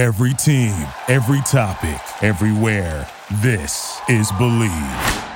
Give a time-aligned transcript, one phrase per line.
[0.00, 0.74] Every team,
[1.08, 3.06] every topic, everywhere.
[3.42, 5.28] This is Bleav.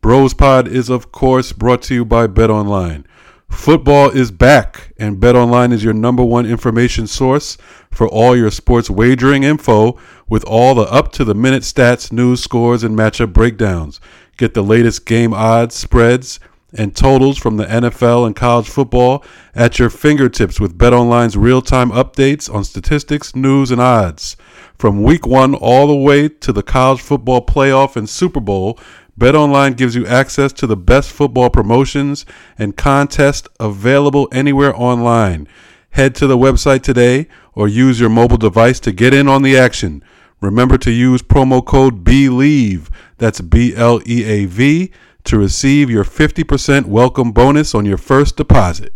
[0.00, 3.04] Bros Pod is, of course, brought to you by Bet Online.
[3.50, 7.58] Football is back, and Bet Online is your number one information source
[7.90, 9.98] for all your sports wagering info
[10.28, 14.00] with all the up to the minute stats, news, scores, and matchup breakdowns.
[14.36, 16.38] Get the latest game odds, spreads,
[16.74, 22.52] and totals from the NFL and college football at your fingertips with BetOnline's real-time updates
[22.52, 24.36] on statistics, news, and odds.
[24.76, 28.78] From week 1 all the way to the college football playoff and Super Bowl,
[29.18, 32.26] BetOnline gives you access to the best football promotions
[32.58, 35.46] and contests available anywhere online.
[35.90, 39.56] Head to the website today or use your mobile device to get in on the
[39.56, 40.02] action.
[40.40, 44.90] Remember to use promo code BLEAV, that's B L E A V,
[45.24, 48.92] to receive your 50% welcome bonus on your first deposit.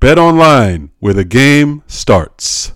[0.00, 2.72] Bet online, where the game starts.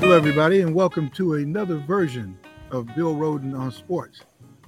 [0.00, 2.38] Hello, everybody, and welcome to another version
[2.70, 4.22] of Bill Rhoden on Sports.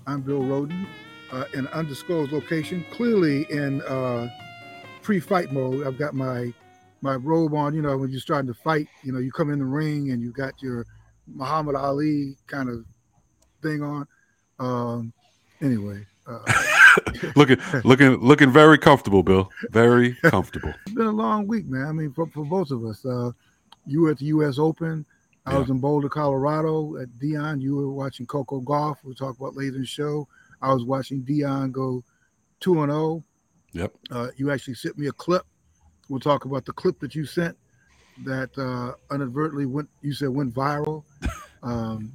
[0.06, 0.86] I'm Bill Rhoden,
[1.32, 4.28] uh, in an undisclosed location, clearly in uh,
[5.02, 5.86] pre-fight mode.
[5.86, 6.52] I've got my
[7.02, 7.74] my robe on.
[7.74, 10.22] You know, when you're starting to fight, you know, you come in the ring and
[10.22, 10.86] you got your
[11.26, 12.84] Muhammad Ali kind of
[13.62, 14.06] thing on.
[14.58, 15.12] Um,
[15.62, 16.40] anyway, uh,
[17.36, 19.50] looking, looking, looking very comfortable, Bill.
[19.70, 20.74] Very comfortable.
[20.84, 21.86] it's been a long week, man.
[21.86, 23.04] I mean, for, for both of us.
[23.04, 23.32] Uh,
[23.86, 24.58] you were at the U.S.
[24.58, 25.06] Open.
[25.46, 27.60] I was in Boulder, Colorado at Deion.
[27.60, 28.98] You were watching Coco Gauff.
[29.02, 30.28] We'll talk about later in the show.
[30.62, 32.04] I was watching Deion go
[32.60, 33.24] 2 and 0.
[33.72, 33.94] Yep.
[34.10, 35.44] Uh, you actually sent me a clip.
[36.08, 37.56] We'll talk about the clip that you sent
[38.24, 41.04] that uh, inadvertently went, you said went viral.
[41.62, 42.14] Um,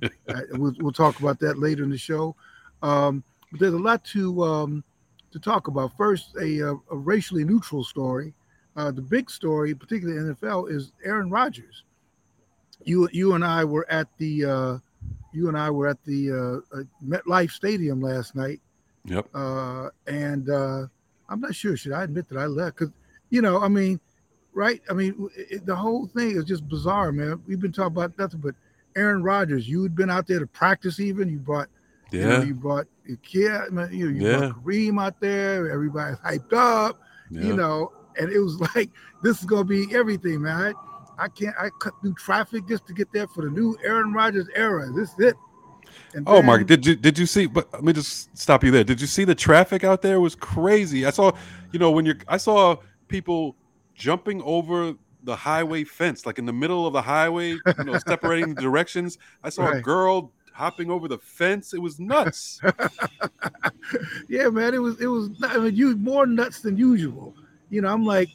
[0.53, 2.35] we'll, we'll, talk about that later in the show.
[2.81, 4.83] Um, but there's a lot to um,
[5.31, 5.95] to talk about.
[5.95, 8.33] First, a, a, a racially neutral story.
[8.75, 11.83] Uh, the big story, particularly NFL, is Aaron Rodgers
[12.85, 14.77] you you and I were at the uh,
[15.35, 18.61] you and I were at the uh, uh, MetLife Stadium last night.
[19.05, 19.27] Yep.
[19.33, 20.87] Uh, and uh,
[21.29, 21.77] I'm not sure.
[21.77, 22.77] Should I admit that I left?
[22.77, 22.93] Because
[23.29, 23.99] you know, I mean,
[24.53, 24.81] right?
[24.89, 27.41] I mean, it, the whole thing is just bizarre, man.
[27.47, 28.55] We've been talking about nothing but
[28.95, 29.67] Aaron Rodgers.
[29.67, 31.29] You had been out there to practice, even.
[31.29, 31.67] You brought.
[32.11, 32.21] Yeah.
[32.21, 33.43] You, know, you brought your kid.
[33.43, 34.37] You, know, you yeah.
[34.37, 35.71] brought Kareem out there.
[35.71, 36.99] Everybody's hyped up.
[37.29, 37.43] Yeah.
[37.43, 38.89] You know, and it was like
[39.21, 40.73] this is gonna be everything, man.
[40.73, 40.73] I
[41.29, 41.55] can't.
[41.59, 44.91] I cut through traffic just to get there for the new Aaron Rodgers era.
[44.91, 45.35] This is it.
[46.13, 47.45] And oh, Mark, did you did you see?
[47.45, 48.83] But let me just stop you there.
[48.83, 50.15] Did you see the traffic out there?
[50.15, 51.05] It was crazy.
[51.05, 51.31] I saw,
[51.71, 52.77] you know, when you're, I saw
[53.07, 53.55] people
[53.93, 54.93] jumping over
[55.23, 59.17] the highway fence, like in the middle of the highway, you know, separating the directions.
[59.43, 59.77] I saw right.
[59.77, 61.73] a girl hopping over the fence.
[61.73, 62.61] It was nuts.
[64.29, 65.29] yeah, man, it was it was.
[65.43, 67.35] I mean, you more nuts than usual.
[67.69, 68.29] You know, I'm like,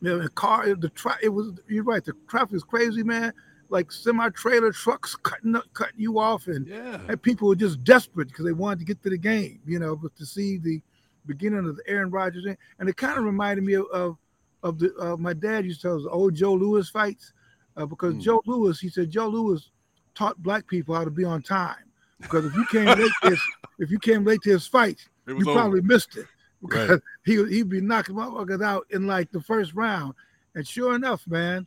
[0.00, 2.04] the car, the tra- it was you're right.
[2.04, 3.32] The traffic is crazy, man.
[3.68, 7.00] Like semi trailer trucks cutting up, cutting you off, and yeah.
[7.08, 9.94] and people were just desperate because they wanted to get to the game, you know.
[9.94, 10.80] But to see the
[11.26, 14.16] beginning of the Aaron Rodgers, and it kind of reminded me of of,
[14.62, 17.32] of the uh, my dad used to tell us old Joe Louis fights,
[17.76, 18.22] uh, because mm.
[18.22, 19.70] Joe Louis, he said Joe Louis
[20.14, 21.76] taught black people how to be on time.
[22.20, 23.40] Because if you came late to his,
[23.78, 25.52] if you came late to his fight, you over.
[25.52, 26.26] probably missed it
[26.60, 27.00] because right.
[27.24, 30.14] he he'd be knocking motherfuckers out in like the first round.
[30.54, 31.66] And sure enough, man,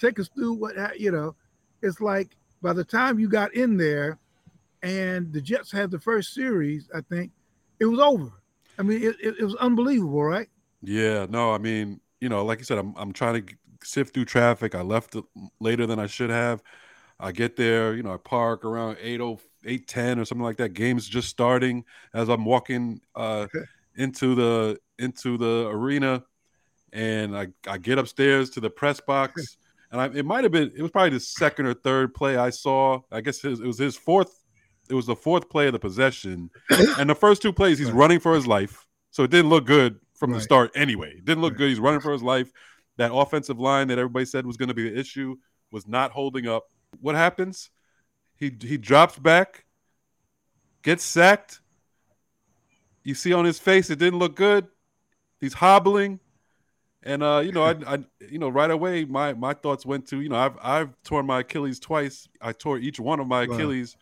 [0.00, 1.34] take us through what you know.
[1.82, 4.18] It's like by the time you got in there,
[4.82, 7.30] and the Jets had the first series, I think
[7.78, 8.32] it was over.
[8.78, 10.48] I mean, it, it, it was unbelievable, right?
[10.82, 11.26] Yeah.
[11.28, 14.74] No, I mean, you know, like you said, I'm I'm trying to sift through traffic.
[14.74, 15.16] I left
[15.60, 16.62] later than I should have.
[17.20, 19.20] I get there, you know, I park around 8
[19.64, 20.70] 8 10 or something like that.
[20.70, 23.46] Game's just starting as I'm walking uh
[23.96, 26.24] into the into the arena,
[26.92, 29.56] and I I get upstairs to the press box,
[29.90, 32.50] and I, it might have been it was probably the second or third play I
[32.50, 33.00] saw.
[33.10, 34.40] I guess his, it was his fourth.
[34.90, 36.50] It was the fourth play of the possession,
[36.98, 39.98] and the first two plays he's running for his life, so it didn't look good
[40.14, 40.38] from right.
[40.38, 40.70] the start.
[40.74, 41.58] Anyway, it didn't look right.
[41.58, 41.68] good.
[41.70, 42.50] He's running for his life.
[42.96, 45.36] That offensive line that everybody said was going to be the issue
[45.72, 46.64] was not holding up.
[47.00, 47.70] What happens?
[48.36, 49.64] He he drops back,
[50.82, 51.60] gets sacked,
[53.04, 54.66] you see on his face it didn't look good.
[55.40, 56.20] He's hobbling,
[57.02, 57.98] and uh, you know, I, I,
[58.30, 61.40] you know, right away my my thoughts went to you know I've I've torn my
[61.40, 62.28] Achilles twice.
[62.40, 63.96] I tore each one of my Achilles,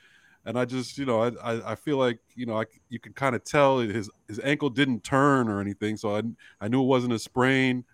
[0.45, 3.35] and I just you know I I, feel like you know I you can kind
[3.35, 6.23] of tell his his ankle didn't turn or anything, so I
[6.61, 7.85] I knew it wasn't a sprain,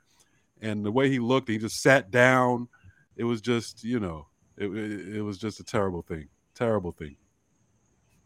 [0.61, 2.69] and the way he looked, he just sat down.
[3.17, 4.27] It was just you know
[4.57, 6.29] It, it, it was just a terrible thing.
[6.55, 7.17] Terrible thing.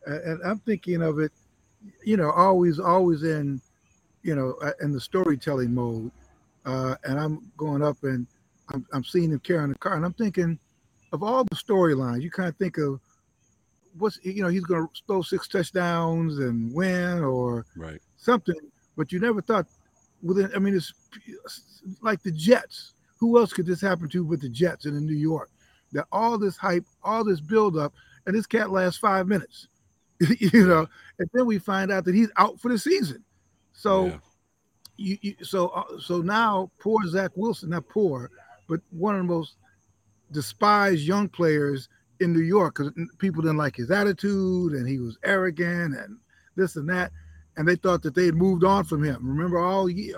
[0.06, 1.32] and I'm thinking of it,
[2.04, 3.60] you know, always, always in,
[4.22, 6.10] you know, uh, in the storytelling mode.
[6.64, 8.26] Uh, and I'm going up and
[8.72, 10.58] I'm, I'm seeing him carrying the car, and I'm thinking
[11.12, 12.22] of all the storylines.
[12.22, 13.00] You kind of think of
[13.98, 18.00] what's, you know, he's going to throw six touchdowns and win or Right.
[18.16, 18.54] something,
[18.96, 19.66] but you never thought
[20.22, 20.50] within.
[20.54, 20.92] I mean, it's
[22.00, 22.94] like the Jets.
[23.18, 25.50] Who else could this happen to with the Jets and in New York?
[25.92, 27.92] That all this hype, all this buildup,
[28.26, 29.68] and this cat lasts five minutes,
[30.38, 30.86] you know,
[31.18, 33.24] and then we find out that he's out for the season.
[33.72, 34.18] So, Yeah.
[34.96, 38.30] you, you so uh, so now poor Zach Wilson, not poor,
[38.68, 39.56] but one of the most
[40.30, 41.88] despised young players
[42.20, 46.16] in New York because people didn't like his attitude and he was arrogant and
[46.56, 47.10] this and that,
[47.56, 49.18] and they thought that they had moved on from him.
[49.26, 50.16] Remember all year,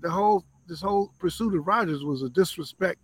[0.00, 2.98] the whole this whole pursuit of Rodgers was a disrespect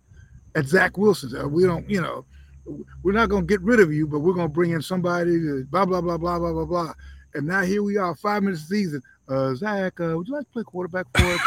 [0.55, 1.35] at Zach Wilson.
[1.39, 2.25] Uh, We don't, you know,
[2.65, 5.31] we're not going to get rid of you, but we're going to bring in somebody
[5.39, 6.93] to blah blah blah blah blah blah blah.
[7.33, 9.01] And now here we are, five minutes season.
[9.27, 11.41] Uh, Zach, uh, would you like to play quarterback for us?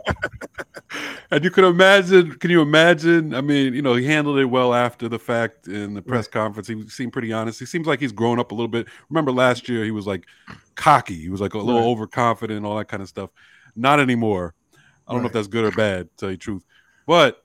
[1.30, 3.34] And you could imagine, can you imagine?
[3.34, 6.68] I mean, you know, he handled it well after the fact in the press conference.
[6.68, 7.58] He seemed pretty honest.
[7.58, 8.86] He seems like he's grown up a little bit.
[9.10, 10.24] Remember last year, he was like
[10.76, 11.16] cocky.
[11.16, 11.86] He was like a little Right.
[11.88, 13.30] overconfident, all that kind of stuff.
[13.74, 14.54] Not anymore.
[15.08, 16.64] I don't know if that's good or bad, to tell you the truth.
[17.06, 17.42] But,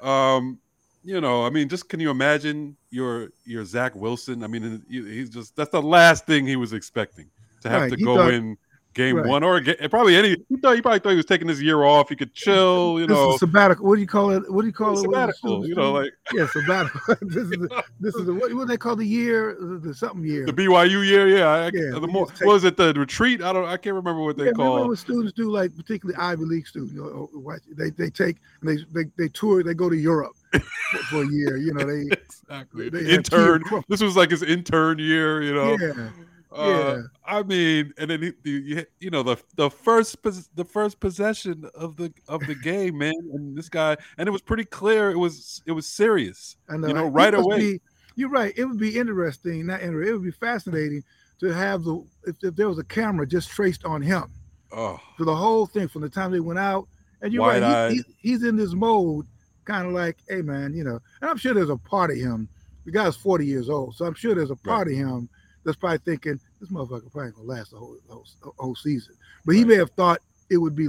[0.00, 0.58] um,
[1.02, 4.44] you know, I mean, just can you imagine your your Zach Wilson?
[4.44, 7.30] I mean, he's just that's the last thing he was expecting
[7.62, 8.56] to have Right, to go thought- in
[8.92, 9.26] game Right.
[9.26, 10.30] one or ga- probably any.
[10.48, 12.08] He thought he probably thought he was taking this year off.
[12.08, 13.34] He could chill, you this know.
[13.34, 13.86] is sabbatical.
[13.86, 14.52] What do you call it?
[14.52, 15.02] What do you call it?
[15.02, 17.00] sabbatical, you know, like yeah, sabbatical.
[17.22, 20.44] this is the, this is the, what, what they call the year, the, something year.
[20.44, 21.46] the BYU year, yeah.
[21.46, 23.42] I, Yeah, the more take- was it the retreat?
[23.42, 24.88] I don't, I can't remember what they yeah, call.
[24.88, 28.84] when students do like particularly Ivy League students, you know, they they take and they
[28.92, 30.32] they, they tour, they go to Europe
[31.10, 31.56] for, a year.
[31.56, 33.62] You know, they exactly they The have tea intern.
[33.88, 35.76] This was like his intern year, you know.
[35.80, 36.10] yeah,
[36.52, 37.02] Uh, yeah.
[37.24, 41.64] I mean, and then he, you, you know the the first pos- the first possession
[41.74, 45.18] of the of the game, man, and this guy, and it was pretty clear it
[45.18, 46.56] was it was serious.
[46.68, 47.58] And you know, right away.
[47.58, 47.80] be-
[48.16, 48.52] you're right.
[48.56, 50.08] It would be interesting, not interesting.
[50.10, 51.04] It would be fascinating
[51.38, 54.24] to have the if, if there was a camera just traced on him
[54.72, 56.86] Oh, for the whole thing from the time they went out.
[57.22, 57.62] And you're right.
[57.62, 57.92] Wide-eyed.
[57.92, 59.26] He, he, he's in this mode,
[59.64, 61.00] kind of like, hey man, you know.
[61.20, 62.48] And I'm sure there's a part of him.
[62.84, 65.28] The guy's 40 years old, so I'm sure there's a part of him
[65.64, 68.24] that's probably thinking this motherfucker probably gonna last the whole whole,
[68.58, 69.14] whole season.
[69.44, 69.68] But he Right.
[69.68, 70.88] may have thought it would be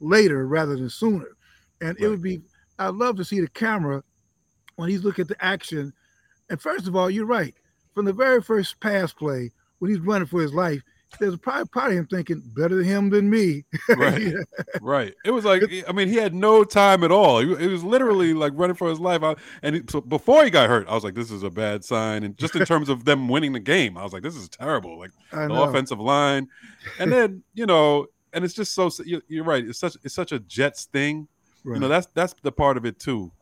[0.00, 1.28] later rather than sooner.
[1.80, 2.42] And it would be.
[2.78, 4.02] I'd love to see the camera
[4.76, 5.92] when he's looking at the action.
[6.50, 7.54] And first of all, you're right.
[7.92, 10.82] From the very first pass play, when he's running for his life,
[11.18, 13.64] there's probably part of him thinking better than him than me.
[13.96, 14.32] right.
[14.80, 15.14] Right.
[15.24, 17.40] It was like I mean, he had no time at all.
[17.40, 19.22] He, he was literally like running for his life.
[19.22, 21.84] I, and he, so before he got hurt, I was like, "This is a bad
[21.84, 24.48] sign." And just in terms of them winning the game, I was like, "This is
[24.48, 26.48] terrible." Like the offensive line,
[26.98, 29.64] and then you know, and it's just so you- you're right.
[29.64, 31.28] It's such it's such a Jets thing.
[31.64, 31.76] Right.
[31.76, 33.32] You know, that's that's the part of it too.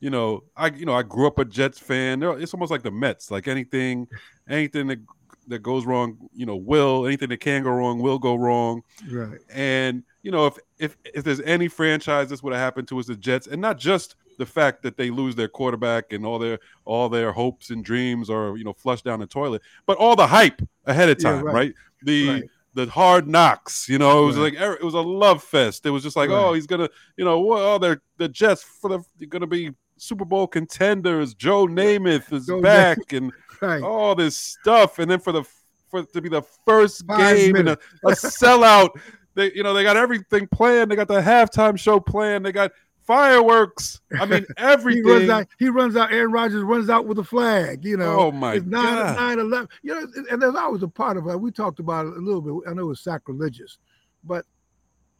[0.00, 2.22] You know, I you know I grew up a Jets fan.
[2.22, 3.30] It's almost like the Mets.
[3.30, 4.06] Like anything,
[4.48, 4.98] anything that
[5.48, 8.82] that goes wrong, you know, will anything that can go wrong will go wrong.
[9.10, 9.38] right.
[9.50, 13.06] And you know, if if if there's any franchise this would have happened to is
[13.06, 16.58] the Jets, and not just the fact that they lose their quarterback and all their
[16.84, 20.26] all their hopes and dreams are you know flushed down the toilet, but all the
[20.26, 21.54] hype ahead of Yeah, time, right.
[21.54, 21.74] right.
[22.02, 22.44] The Right.
[22.74, 24.54] the hard knocks, you know, it was Right.
[24.58, 25.86] like it was a love fest.
[25.86, 28.90] It was just like, oh, he's gonna, you know, well, oh, they're the Jets for
[28.90, 31.32] the they're gonna be Super Bowl contenders.
[31.32, 33.82] Joe Namath is Joe back, and Right.
[33.82, 35.44] all this stuff, and then for the
[35.88, 38.90] for to be the first Five game and a, a sellout.
[39.34, 40.90] They, you know, they got everything planned.
[40.90, 42.44] They got the halftime show planned.
[42.46, 42.72] They got
[43.06, 44.00] fireworks.
[44.18, 45.04] I mean, he everything.
[45.04, 45.46] runs out.
[45.58, 46.12] He runs out.
[46.12, 47.84] Aaron Rodgers runs out with a flag.
[47.84, 48.18] You know.
[48.18, 49.16] oh my it's nine, god!
[49.16, 49.68] 9 11.
[49.82, 51.40] You know, and there's always a part of it.
[51.40, 52.70] We talked about it a little bit.
[52.70, 53.78] I know it's sacrilegious,
[54.24, 54.44] but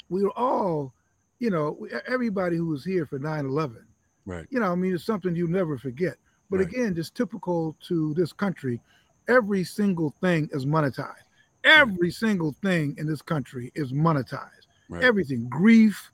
[0.09, 0.95] we were all,
[1.39, 3.85] you know, everybody who was here for 9 11,
[4.25, 4.47] Right.
[4.51, 6.17] you know, I mean, it's something you never forget.
[6.51, 6.69] But Right.
[6.69, 8.81] again, just typical to this country,
[9.29, 11.25] every single thing is monetized.
[11.65, 14.67] Every single thing in this country is monetized.
[14.89, 15.03] Right.
[15.03, 16.13] Everything, grief,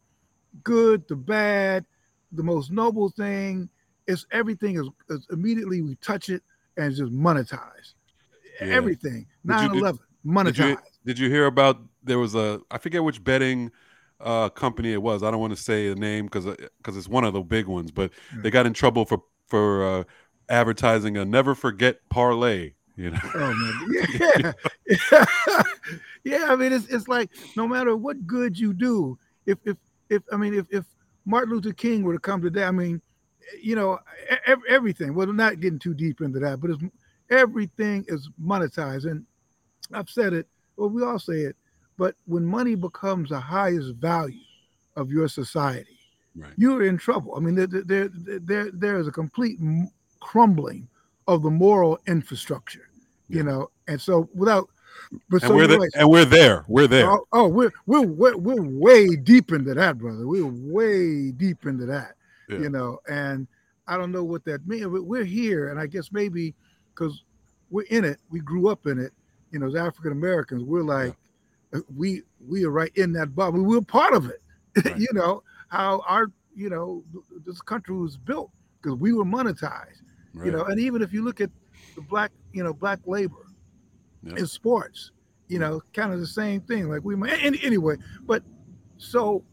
[0.65, 1.85] good, the bad,
[2.33, 3.69] the most noble thing,
[4.07, 6.43] is everything is, is immediately we touch it
[6.77, 7.95] and it's just monetized.
[8.61, 8.69] Yeah.
[8.69, 9.27] Everything.
[9.45, 10.69] Did 9 did- 11, Did monetized.
[10.71, 13.71] you did you hear about there was a I forget which betting
[14.21, 15.23] uh company it was.
[15.23, 16.45] I don't want to say the name because
[16.79, 19.23] because it's one of the big ones, but they got in trouble for
[19.53, 20.05] for uh,
[20.49, 22.73] advertising a never forget parlay.
[22.97, 24.53] You know, Oh man, yeah,
[24.87, 25.25] yeah,
[26.25, 26.47] yeah.
[26.49, 29.77] I mean, it's it's like no matter what good you do, if if
[30.09, 30.87] if I mean, if if
[31.27, 33.03] Martin Luther King were to come today, I mean,
[33.63, 33.99] you know,
[34.69, 35.15] everything.
[35.15, 36.83] Well, I'm not getting too deep into that, but it's
[37.29, 39.11] everything is monetized.
[39.11, 39.27] And
[39.93, 41.57] I've said it, well, we all say it,
[41.99, 44.41] but when money becomes the highest value
[44.97, 45.92] of your society,
[46.35, 46.53] Right.
[46.57, 47.35] you're in trouble.
[47.37, 49.59] I mean, there, there, there, there is a complete
[50.21, 50.89] crumbling
[51.29, 52.89] of the moral infrastructure,
[53.29, 53.71] you know.
[53.87, 54.69] And so, without,
[55.29, 56.65] but And so we're you're there, and we're there.
[56.69, 57.11] We're there.
[57.11, 60.27] Oh, oh, we're, we're we're we're way deep into that, brother.
[60.27, 62.15] We're way deep into that,
[62.49, 62.59] Yeah.
[62.61, 62.99] you know.
[63.09, 63.47] And
[63.87, 64.87] I don't know what that means.
[64.87, 66.55] But we're here, and I guess maybe
[66.95, 67.25] because
[67.71, 69.13] we're in it, we grew up in it.
[69.51, 71.15] You know, as African Americans, we're like,
[71.75, 73.63] uh, we we are right in that bubble.
[73.63, 74.39] We're part of it.
[74.87, 74.97] Right.
[74.97, 77.03] you know how our you know
[77.47, 78.51] this country was built
[78.81, 80.03] because we were monetized.
[80.35, 80.47] Right.
[80.47, 81.51] You know, and even if you look at
[81.97, 83.47] the black, you know, black labor
[84.23, 84.37] Yeah.
[84.37, 85.13] in sports,
[85.49, 86.89] you know, kind of the same thing.
[86.91, 88.43] Like we might any, anyway, but
[88.99, 89.45] so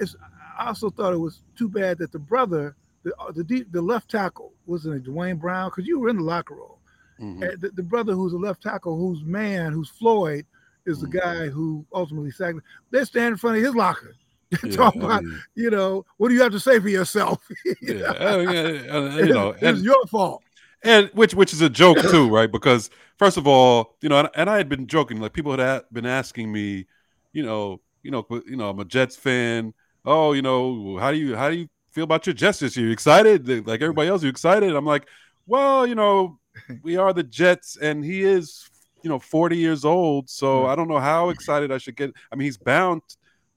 [0.00, 0.16] it's.
[0.58, 3.82] I also thought it was too bad that the brother, the uh, the deep, the
[3.82, 5.68] left tackle, wasn't it Duane Brown?
[5.70, 6.76] Because you were in the locker room.
[7.20, 7.50] Mhm.
[7.52, 10.46] And the, the brother who's a left tackle, whose man, who's Floyd,
[10.86, 11.20] is the Mhm.
[11.22, 12.58] guy who ultimately sacked.
[12.90, 14.14] they stand in front of his locker,
[14.64, 17.46] Yeah, about, mean, you know, what do you have to say for yourself?
[17.64, 18.40] You yeah, know?
[18.40, 20.42] uh, uh, you know, it's and, your fault.
[20.82, 22.50] and which which is a joke too, right?
[22.50, 25.60] Because first of all, you know, and, and I had been joking, like people had
[25.60, 26.86] a- been asking me,
[27.32, 29.74] you know, you know, you know, I'm a Jets fan.
[30.04, 32.86] Oh, you know, how do you how do you feel about your Jets this year?
[32.86, 33.46] You excited?
[33.66, 34.74] Like everybody else, you excited?
[34.74, 35.06] I'm like,
[35.46, 36.38] well, you know,
[36.82, 38.70] we are the Jets, and he is,
[39.02, 40.66] you know, 40 years old, so.
[40.66, 42.12] I don't know how excited I should get.
[42.32, 43.02] I mean, he's bound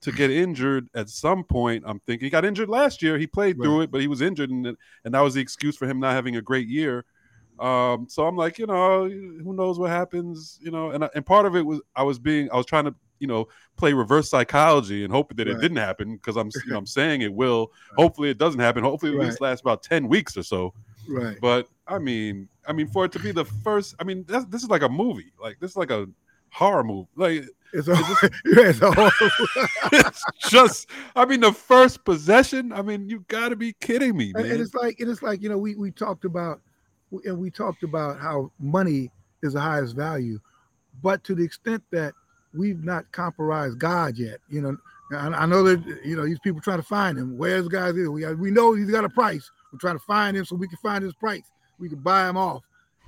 [0.01, 1.83] to get injured at some point.
[1.85, 3.17] I'm thinking he got injured last year.
[3.17, 4.65] He played through it, but he was injured, and
[5.05, 7.05] and that was the excuse for him not having a great year.
[7.59, 10.91] Um, so I'm like, you know, who knows what happens, you know?
[10.91, 13.47] And and part of it was I was being I was trying to you know
[13.77, 17.21] play reverse psychology and hope that it didn't happen because I'm you know I'm saying
[17.21, 17.71] it will.
[17.95, 18.83] Hopefully it doesn't happen.
[18.83, 20.73] Hopefully it at least lasts about ten weeks or so.
[21.07, 21.37] Right.
[21.39, 24.63] But I mean, I mean, for it to be the first, I mean, that's, this
[24.63, 25.31] is like a movie.
[25.39, 26.07] Like this is like a
[26.51, 27.07] horror movie.
[27.15, 27.95] Like It's a,
[28.45, 29.09] it's a whole,
[29.91, 32.71] it's just, I mean, the first possession.
[32.71, 34.45] I mean, you got to be kidding me, man.
[34.45, 36.61] and it's like and it's like you know we we talked about
[37.25, 39.09] and we talked about how money
[39.41, 40.39] is the highest value,
[41.01, 42.13] but to the extent that
[42.53, 44.77] we've not compromised God yet, you know.
[45.13, 47.37] I, I know that you know these people trying to find him.
[47.37, 47.89] Where's the guy?
[47.89, 48.07] Is?
[48.07, 49.49] We we know he's got a price.
[49.73, 51.43] We're trying to find him so we can find his price.
[51.79, 52.63] We can buy him off,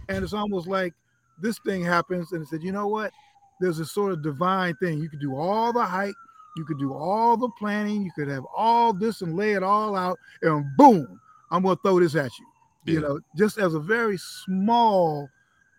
[0.09, 0.93] and it's almost like
[1.41, 3.11] this thing happens and it said, you know what?
[3.59, 4.99] There's a sort of divine thing.
[4.99, 6.15] You could do all the hype,
[6.55, 9.95] you could do all the planning, you could have all this and lay it all
[9.95, 11.19] out, and boom,
[11.51, 12.45] I'm gonna throw this at you.
[12.85, 15.29] You know, just as a very small,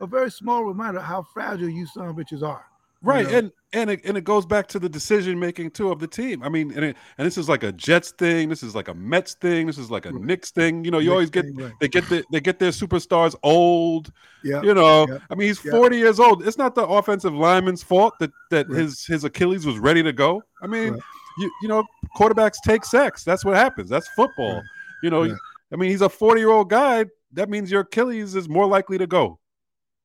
[0.00, 2.64] a very small reminder of how fragile you son bitches are.
[3.04, 3.38] Right, know?
[3.38, 6.42] and and it, and it goes back to the decision making too of the team.
[6.42, 8.48] I mean, and it, and this is like a Jets thing.
[8.48, 9.66] This is like a Mets thing.
[9.66, 10.22] This is like a Right.
[10.22, 10.84] Knicks thing.
[10.84, 11.72] You know, you always get Right.
[11.80, 14.12] they get the, they get their superstars old.
[14.42, 14.62] Yeah.
[14.62, 15.72] You know, yeah, I mean, he's yeah.
[15.72, 16.46] 40 years old.
[16.46, 18.80] It's not the offensive lineman's fault that that Right.
[18.80, 20.42] his his Achilles was ready to go.
[20.62, 20.98] I mean,
[21.38, 21.84] you you know,
[22.16, 23.24] quarterbacks take sex.
[23.24, 23.88] That's what happens.
[23.90, 24.62] That's football.
[25.02, 25.36] You know.
[25.72, 27.06] I mean, he's a 40 year old guy.
[27.32, 29.40] That means your Achilles is more likely to go.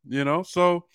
[0.08, 0.86] You know, so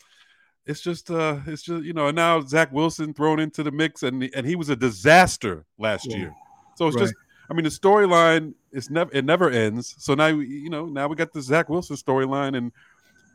[0.66, 4.02] it's just uh it's just you know and now Zach Wilson thrown into the mix
[4.02, 6.16] and and he was a disaster last Yeah.
[6.16, 6.34] year.
[6.76, 7.02] So it's Right.
[7.02, 7.14] just
[7.50, 9.94] I mean the storyline is never it never ends.
[9.98, 12.72] So now you know now we got the Zach Wilson storyline and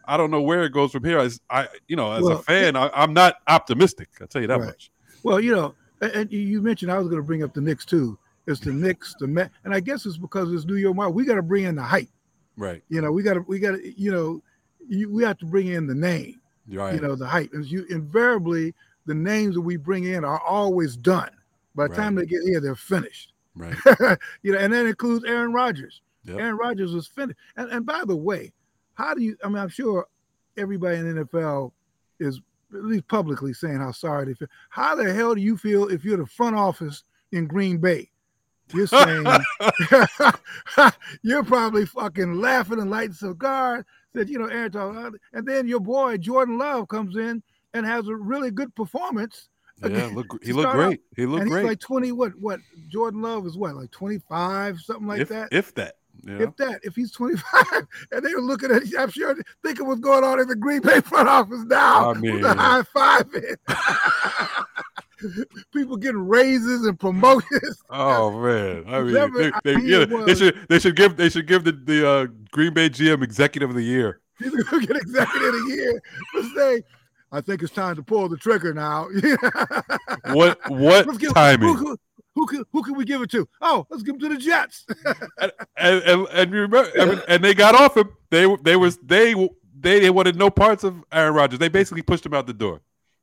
[0.06, 1.20] I don't know where it goes from here.
[1.20, 4.10] As I you know as a Well, fan I, I'm not optimistic.
[4.20, 4.66] I'll tell you that Right.
[4.68, 4.92] much.
[5.24, 8.18] Well, you know, and, you- mentioned I was going to bring up the Knicks too.
[8.48, 10.96] It's the Knicks, the Met, and I guess it's because it's New York.
[11.14, 12.08] We got to bring in the hype.
[12.58, 12.82] Right.
[12.90, 14.42] You know, we got to, we got to, you know,
[14.88, 16.40] you, we have to bring in the name.
[16.70, 16.96] Right.
[16.96, 17.52] You know, the hype.
[17.54, 18.74] And you invariably
[19.06, 21.30] the names that we bring in are always done.
[21.76, 21.98] By the Right.
[21.98, 23.34] time they get here, they're finished.
[23.56, 23.76] right.
[24.44, 26.02] you know, and that includes Aaron Rodgers.
[26.26, 26.38] Yep.
[26.38, 27.38] Aaron Rodgers was finished.
[27.58, 28.54] And, and by the way,
[28.96, 29.38] how do you?
[29.44, 30.06] I mean, I'm sure
[30.58, 31.72] everybody in the NFL
[32.20, 32.42] is
[32.74, 34.50] at least publicly saying how sorry they feel.
[34.70, 38.10] How the hell do you feel if you're the front office in Green Bay?
[38.74, 39.26] You're saying
[41.24, 43.86] you're probably fucking laughing and lighting cigar.
[44.16, 48.16] Said, you know, talk- and then your boy Jordan Love comes in and has a
[48.16, 49.50] really good performance.
[49.88, 51.02] Yeah, look he looked great.
[51.16, 51.42] He looked great.
[51.42, 51.66] and he's great.
[51.66, 52.60] like 20, what, what?
[52.90, 55.50] Jordan Love is what, like 25, something like if, that?
[55.52, 55.96] if that.
[56.24, 56.42] Know?
[56.42, 57.64] If that, if he's 25,
[58.12, 61.00] and they were looking at, I'm sure thinking what's going on in the Green Bay
[61.02, 62.12] front office now.
[62.12, 63.32] I mean- with the high five
[65.74, 67.82] People getting raises and promotions.
[67.90, 68.84] Oh man!
[68.88, 72.08] I mean, they, they, yeah, they should they should give they should give the the
[72.10, 74.22] uh, Green Bay GM Executive of the Year.
[74.40, 76.84] People gonna get executive of the year for say,
[77.32, 79.08] I think it's time to pull the trigger now.
[80.34, 81.70] What what Let's timing?
[81.70, 81.98] Who, who-
[82.36, 83.50] who can who can we give it to?
[83.60, 84.86] Oh, let's give it to the Jets.
[85.40, 88.10] and, and, and, and you remember, and, and they got off him.
[88.30, 89.34] They they was they
[89.78, 91.60] they they wanted no parts of Aaron Rodgers.
[91.60, 92.80] They basically pushed him out the door.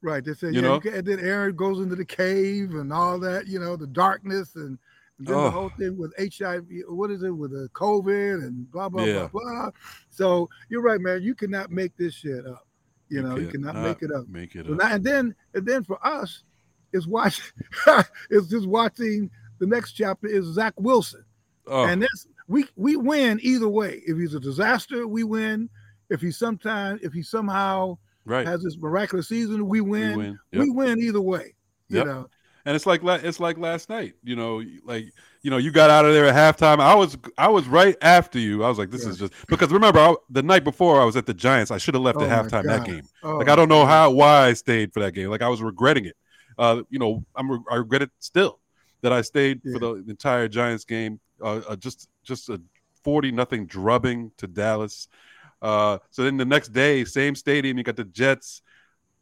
[0.07, 0.25] Right.
[0.25, 0.81] They said, You yeah, know?
[0.91, 4.79] and then Aaron goes into the cave and all that, you know, the darkness and,
[5.19, 5.45] and then Oh.
[5.45, 9.29] the whole thing with HIV, what is it with the COVID and blah blah Yeah.
[9.33, 9.71] blah blah.
[10.11, 11.23] So you're right, man.
[11.23, 12.67] You cannot make this shit up.
[13.09, 14.27] You, know, you cannot make it up.
[14.29, 14.79] Make it So up.
[14.79, 16.43] now, and then and then for us,
[16.93, 17.53] it's watch
[18.31, 21.25] it's just watching the next chapter is Zach Wilson.
[21.67, 24.03] oh, And this we we win either way.
[24.07, 25.69] If he's a disaster, we win.
[26.11, 28.47] If he sometimes if he somehow right.
[28.47, 30.16] has this miraculous season, we We win.
[30.18, 30.38] win.
[30.52, 31.54] We win either way.
[31.88, 32.06] You Yep.
[32.06, 32.26] know.
[32.64, 35.06] And it's like it's like last night, you know, like
[35.42, 36.80] you know, you got out of there at halftime.
[36.80, 38.64] I was I was right after you.
[38.64, 39.11] I was like, this Yeah.
[39.11, 41.71] is just because remember I, the night before I was at the Giants.
[41.71, 43.04] I should have left Oh at halftime that game.
[43.23, 45.30] Oh, Like I don't know how why I stayed for that game.
[45.30, 46.16] Like I was regretting it.
[46.59, 48.59] Uh, you know, I'm I regret it still
[49.02, 49.75] that I stayed Yeah.
[49.75, 51.21] for the entire Giants game.
[51.40, 52.61] Uh, uh, just just a
[53.04, 55.06] forty nothing drubbing to Dallas.
[55.63, 58.63] Uh, so then the next day, same stadium, you got the Jets,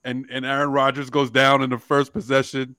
[0.05, 2.76] and and Aaron Rodgers goes down in the first possession.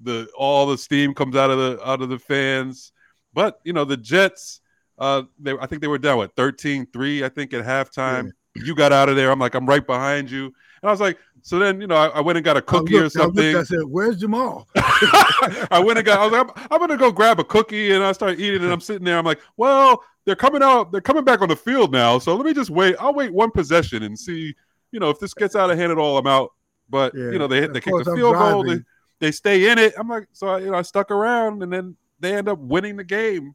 [0.00, 2.92] The all the steam comes out of the out of the fans,
[3.32, 4.60] but you know the Jets.
[4.98, 8.30] Uh, they I think they were down what 13-3, I think at halftime.
[8.56, 9.32] You got out of there.
[9.32, 10.44] I'm like, I'm right behind you.
[10.44, 12.96] And I was like, so then, you know, I, I went and got a cookie
[12.98, 13.56] or looked- I looked, something.
[13.56, 16.20] I said, "Where's Jamal?" I went and got.
[16.20, 18.62] I was like, I'm, I'm gonna go grab a cookie, and I started eating.
[18.62, 19.18] And I'm sitting there.
[19.18, 20.90] I'm like, well, they're coming out.
[20.92, 22.18] They're coming back on the field now.
[22.18, 22.96] So let me just wait.
[22.98, 24.54] I'll wait one possession and see.
[24.92, 26.52] You know, if this gets out of hand at all, I'm out.
[26.88, 27.72] But Yeah, you know, they hit.
[27.72, 28.64] They kick the field goal.
[28.64, 28.80] They,
[29.20, 29.94] they stay in it.
[29.98, 32.96] I'm like, so I, you know, I stuck around, and then they end up winning
[32.96, 33.54] the game.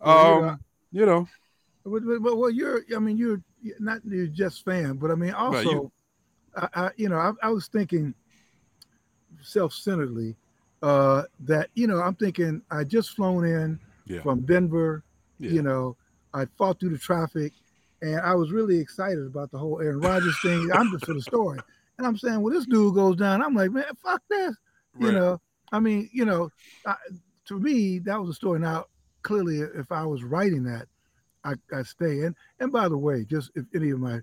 [0.00, 0.60] Well, you Um,
[0.92, 1.28] you know,
[1.84, 2.82] but well, you're.
[2.94, 5.92] I mean, you're you're not you're just fan, but I mean, also, you-
[6.56, 8.14] I, I you know, I, I was thinking
[9.42, 10.36] self-centeredly
[10.82, 14.22] uh, that you know, I'm thinking I just flown in Yeah.
[14.22, 15.02] from Denver.
[15.42, 15.50] Yeah.
[15.50, 15.96] You know,
[16.32, 17.52] I fought through the traffic,
[18.00, 20.70] and I was really excited about the whole Aaron Rodgers thing.
[20.74, 21.58] I'm just for the story,
[21.98, 23.42] and I'm saying, well, this dude goes down.
[23.42, 24.54] I'm like, man, fuck this.
[25.00, 25.40] You know,
[25.72, 26.50] I mean, you know,
[26.86, 26.94] I,
[27.46, 28.60] to me, that was a story.
[28.60, 28.84] Now,
[29.22, 30.86] clearly, if I was writing that,
[31.44, 32.36] I, I stay in.
[32.60, 34.20] And by the way, just if any of my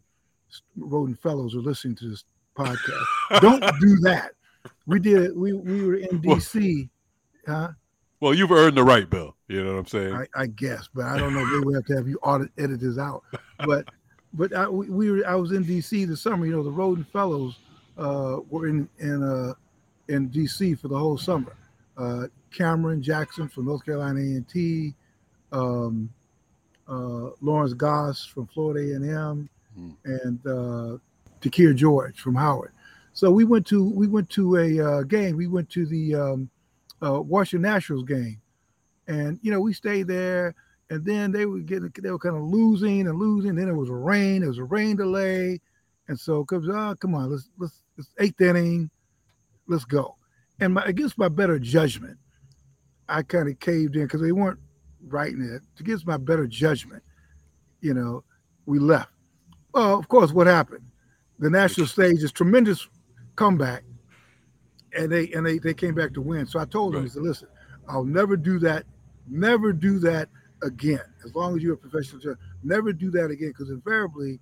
[0.77, 2.23] Rhoden fellows are listening to this
[2.55, 4.31] podcast, don't do that.
[4.85, 5.35] We did.
[5.35, 6.89] We we were in D.C.
[7.45, 7.69] Huh?
[8.21, 9.35] Well, you've earned the right, Bill.
[9.47, 10.13] You know what I'm saying?
[10.13, 11.45] I, I guess, but I don't know.
[11.45, 13.23] Maybe we have to have you audit edit this out.
[13.65, 13.85] But
[14.33, 15.27] but I, we, we were.
[15.27, 16.05] I was in D.C.
[16.05, 16.45] this summer.
[16.45, 17.57] You know, the Rhoden fellows
[17.97, 19.53] uh, were in in uh,
[20.09, 20.75] in D.C.
[20.75, 21.55] for the whole summer.
[21.97, 24.95] Uh, Cameron Jackson from North Carolina A&T,
[25.51, 26.09] um,
[26.87, 29.91] uh, Lawrence Goss from Florida A&M, Hmm.
[30.05, 30.97] and uh,
[31.41, 32.71] Takir George from Howard.
[33.13, 35.35] So we went to we went to a uh, game.
[35.37, 36.49] We went to the um,
[37.03, 38.41] uh, Washington Nationals game,
[39.07, 40.55] and you know we stayed there.
[40.91, 43.53] And then they were getting they were kind of losing and losing.
[43.53, 44.41] Then it was a rain.
[44.41, 45.61] It was a rain delay,
[46.07, 48.89] and so comes oh come on let's let's it's eighth inning,
[49.67, 50.15] let's go.
[50.59, 52.17] And my, against my better judgment,
[53.07, 54.59] I kind of caved in because they weren't
[55.07, 55.61] writing it.
[55.79, 57.03] Against my better judgment,
[57.81, 58.23] you know,
[58.65, 59.11] we left.
[59.73, 60.85] Well, of course, what happened?
[61.39, 62.87] The national stage is tremendous
[63.35, 63.83] comeback,
[64.97, 66.45] and they and they they came back to win.
[66.45, 67.47] So I told them, I said, listen,
[67.87, 68.85] I'll never do that,
[69.27, 70.29] never do that
[70.63, 71.01] again.
[71.25, 74.39] As long as you're a professional judge, never do that again because invariably,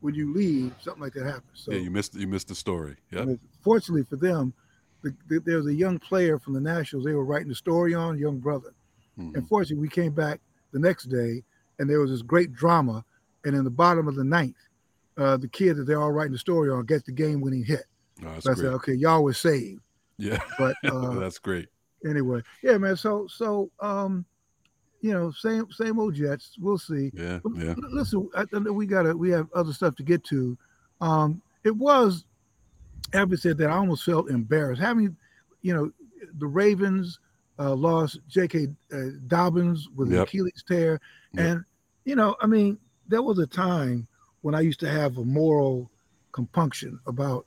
[0.00, 1.44] when you leave, something like that happens.
[1.54, 2.14] So yeah, you missed.
[2.14, 2.96] You missed the story.
[3.10, 3.26] Yeah.
[3.62, 4.52] Fortunately for them,
[5.02, 7.94] the, the, there was a young player from the Nationals they were writing the story
[7.94, 8.72] on, young brother.
[9.18, 9.34] Mhm.
[9.34, 10.40] And fortunately, we came back
[10.72, 11.42] the next day,
[11.78, 13.04] and there was this great drama.
[13.44, 14.56] And in the bottom of the ninth,
[15.16, 17.84] uh, the kid that they're all writing the story on gets the game-winning hit.
[18.22, 18.64] Oh, that's So I great.
[18.64, 19.80] said, okay, y'all were saved.
[20.18, 21.68] Yeah, But uh, that's great.
[22.08, 22.96] anyway, yeah, man.
[22.96, 24.24] So so um,
[25.00, 26.56] you know, same same old Jets.
[26.58, 27.10] We'll see.
[27.14, 27.74] Yeah, But yeah.
[27.90, 30.56] Listen, I, we gotta we have other stuff to get to.
[31.00, 32.24] Um, it was,
[33.12, 35.16] Abby said that I almost felt embarrassed having,
[35.62, 35.90] you know,
[36.38, 37.18] the Ravens
[37.58, 38.68] uh, lost J.K.
[38.92, 40.28] Uh, Dobbins with an Yep.
[40.28, 41.00] Achilles tear,
[41.34, 41.44] Yep.
[41.46, 41.64] and
[42.04, 44.06] you know, I mean, there was a time
[44.42, 45.90] when I used to have a moral
[46.32, 47.46] compunction about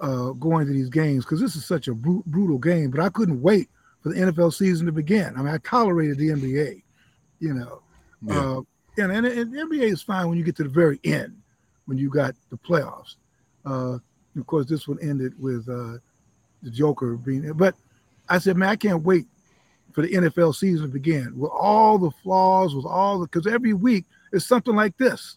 [0.00, 3.08] uh, going to these games because this is such a bru- brutal game, but I
[3.08, 3.68] couldn't wait
[4.02, 5.34] for the NFL season to begin.
[5.36, 6.82] I mean, I tolerated the NBA,
[7.38, 7.82] you know.
[8.22, 8.40] Yeah.
[8.40, 8.60] Uh,
[8.98, 11.36] and, and, and the NBA is fine when you get to the very end,
[11.86, 13.16] when you got the playoffs.
[13.64, 13.98] Uh,
[14.36, 15.98] of course, this one ended with uh,
[16.62, 17.52] the Joker being.
[17.52, 17.74] But
[18.28, 19.26] I said, man, I can't wait
[19.92, 23.74] for the NFL season to begin with all the flaws, with all the because every
[23.74, 25.36] week is something like this.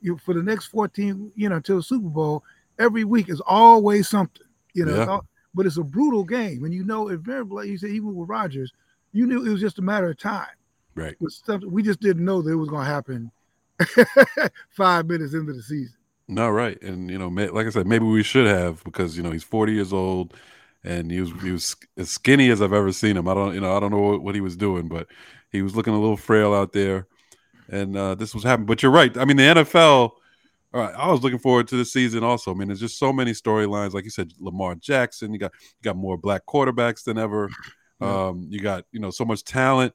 [0.00, 2.42] You for the next 14, you know, until the Super Bowl,
[2.78, 4.94] every week is always something, you know.
[4.94, 5.00] Yeah.
[5.02, 7.90] it's all- but it's a brutal game, and you know, it very like you said,
[7.90, 8.72] even with Rodgers,
[9.12, 10.46] you knew it was just a matter of time.
[10.94, 11.14] Right.
[11.20, 13.30] With stuff we just didn't know that it was going to happen
[14.70, 15.94] five minutes into the season.
[16.28, 19.30] No, right, and you know, like I said, maybe we should have because you know
[19.30, 20.32] he's forty years old,
[20.84, 23.28] and he was he was as skinny as I've ever seen him.
[23.28, 25.08] I don't, you know, I don't know what, what he was doing, but
[25.50, 27.06] he was looking a little frail out there,
[27.68, 28.66] and uh, this was happening.
[28.66, 29.14] But you're right.
[29.18, 30.12] I mean, the NFL.
[30.74, 32.50] All right, I was looking forward to the season also.
[32.50, 33.92] I mean, there's just so many storylines.
[33.92, 35.32] Like you said, Lamar Jackson.
[35.32, 37.50] You got you got more black quarterbacks than ever.
[38.00, 39.92] Um, you got you know so much talent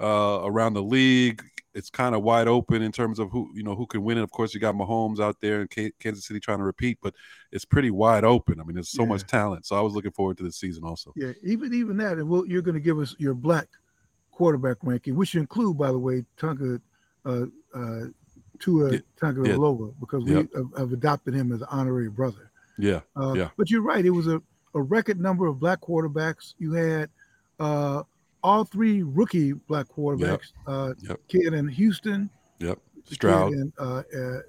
[0.00, 1.42] uh, around the league.
[1.72, 4.18] It's kind of wide open in terms of who you know who can win.
[4.18, 6.98] And of course, you got Mahomes out there in K- Kansas City trying to repeat,
[7.00, 7.14] but
[7.50, 8.60] it's pretty wide open.
[8.60, 9.08] I mean, there's so Yeah.
[9.08, 9.64] much talent.
[9.66, 11.12] So I was looking forward to the season also.
[11.16, 13.68] Yeah, even even that, and we'll, you're going to give us your black
[14.32, 16.80] quarterback ranking, which include, by the way, Tonka
[17.24, 18.06] uh, uh,
[18.60, 19.90] Tua Yeah, Tonka yeah.
[20.00, 20.48] Because we Yep.
[20.78, 22.50] have, adopted him as an honorary brother.
[22.78, 23.50] Yeah, Uh, Yeah.
[23.56, 24.40] But you're right; it was a,
[24.74, 26.54] a record number of black quarterbacks.
[26.58, 27.10] You had
[27.58, 28.02] uh,
[28.42, 30.52] all three rookie black quarterbacks.
[30.66, 31.20] Uh, Yep.
[31.28, 32.78] Kid in Houston, yep.
[33.10, 34.40] Stroud, in uh, uh,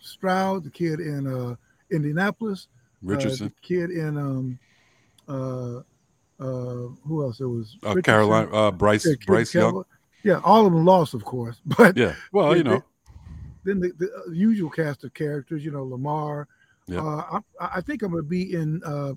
[0.00, 1.54] Stroud, the kid in uh,
[1.90, 4.58] Indianapolis, uh, Richardson, the kid in um,
[5.28, 5.82] uh,
[6.40, 7.40] uh, who else?
[7.40, 7.94] It was uh.
[8.02, 9.84] Carolina, uh, Bryce, Yeah, Bryce Young.
[10.22, 11.60] Yeah, all of them lost, of course.
[11.78, 12.14] But Yeah.
[12.32, 12.82] Well, you know,
[13.66, 16.48] then the, the uh, usual cast of characters, you know, Lamar.
[16.86, 17.00] Yeah.
[17.00, 19.14] Uh, I, I think I'm going to be in uh,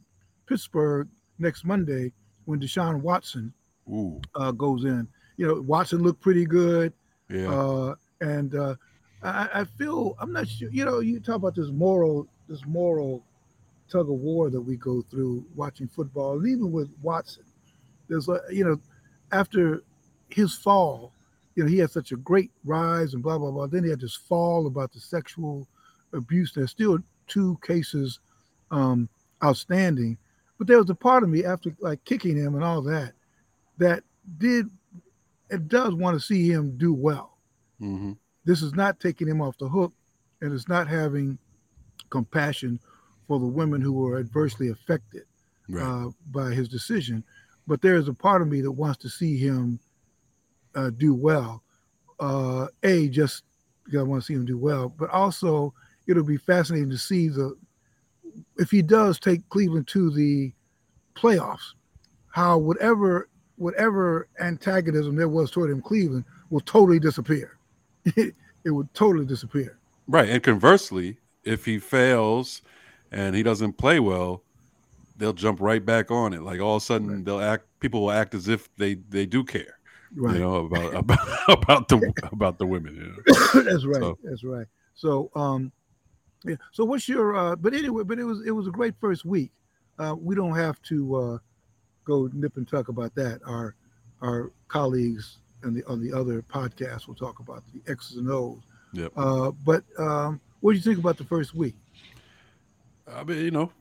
[0.48, 1.08] Pittsburgh
[1.38, 2.12] next Monday
[2.46, 3.54] when Deshaun Watson
[3.90, 5.08] ooh, uh, goes in.
[5.38, 6.92] You know, Watson looked pretty good.
[7.30, 8.76] yeah, Uh, and uh,
[9.22, 10.70] I, I feel I'm not sure.
[10.72, 13.24] You know, you talk about this moral, this moral
[13.90, 17.44] tug of war that we go through watching football, and even with Watson,
[18.08, 18.80] there's like you know,
[19.32, 19.84] after
[20.30, 21.14] his fall,
[21.60, 23.68] you know, he had such a great rise and blah blah blah.
[23.68, 25.68] Then he had this fall about the sexual
[26.14, 26.54] abuse.
[26.54, 28.20] There's still two cases
[28.72, 29.10] um,
[29.44, 30.18] outstanding,
[30.58, 33.12] but there was a part of me after like kicking him and all that
[33.78, 34.04] that
[34.38, 34.70] did
[35.50, 37.38] it does want to see him do well
[37.80, 38.14] hmm
[38.46, 39.92] this is not taking him off the hook
[40.42, 41.38] and it's not having
[42.10, 42.80] compassion
[43.28, 45.24] for the women who were adversely affected
[45.68, 47.24] right, uh, by his decision
[47.68, 49.80] but there is a part of me that wants to see him
[50.76, 51.64] uh, do well
[52.20, 53.44] uh, a just
[53.86, 55.74] because i want to see him do well but also
[56.08, 57.56] it'll be fascinating to see the
[58.58, 60.52] if he does take cleveland to the
[61.16, 61.74] playoffs
[62.32, 67.58] how whatever whatever antagonism there was toward him cleveland will totally disappear
[68.06, 68.34] it
[68.66, 69.78] would totally disappear
[70.08, 70.30] right.
[70.30, 72.62] And conversely, if he fails
[73.12, 74.44] and he doesn't play well,
[75.18, 76.42] they'll jump right back on it.
[76.42, 77.26] Like all of a sudden, Right.
[77.26, 77.66] they'll act.
[77.80, 79.79] People will act as if they they do care.
[80.16, 82.96] Right You know about about about the about the women.
[82.96, 83.64] You know?
[83.64, 84.02] that's right.
[84.02, 84.68] So- That's right.
[84.96, 85.72] So, um,
[86.44, 86.56] yeah.
[86.74, 87.36] So, what's your?
[87.36, 89.52] Uh, but anyway, but it was it was a great first week.
[89.98, 91.38] Uh, we don't have to uh,
[92.04, 93.40] go nip and tuck about that.
[93.46, 93.76] Our
[94.22, 98.60] our colleagues and the on the other podcasts will talk about the X's and O's.
[98.94, 99.12] Yep.
[99.16, 101.76] Uh, but um, what do you think about the first week?
[103.08, 103.72] I mean, you know,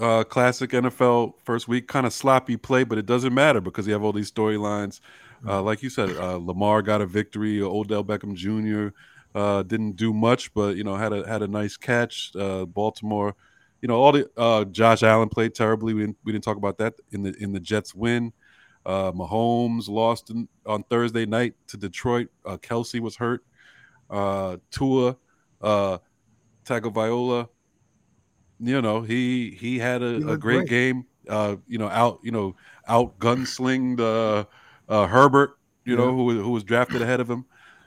[0.00, 3.92] uh, classic NFL first week, kind of sloppy play, but it doesn't matter because you
[3.92, 5.00] have all these storylines.
[5.46, 7.60] Uh, like you said, uh, Lamar got a victory.
[7.62, 8.94] Odell Beckham Jr.
[9.34, 12.30] Uh, didn't do much, but you know had a had a nice catch.
[12.36, 13.34] Uh, Baltimore,
[13.80, 15.94] you know, all the uh, Josh Allen played terribly.
[15.94, 18.32] We didn't, we didn't talk about that in the in the Jets win.
[18.84, 22.28] Uh, Mahomes lost in, on Thursday night to Detroit.
[22.44, 23.44] Uh, Kelsey was hurt.
[24.10, 25.16] Uh, Tua,
[25.60, 25.98] uh,
[26.64, 27.48] Tagovailoa,
[28.60, 30.68] you know, he he had a, He a great great.
[30.68, 31.06] game.
[31.28, 32.56] Uh, you know, out you know
[32.88, 34.46] out gunslinged
[34.92, 35.56] uh, Herbert.
[35.84, 37.44] You know, who was- who was drafted ahead of him.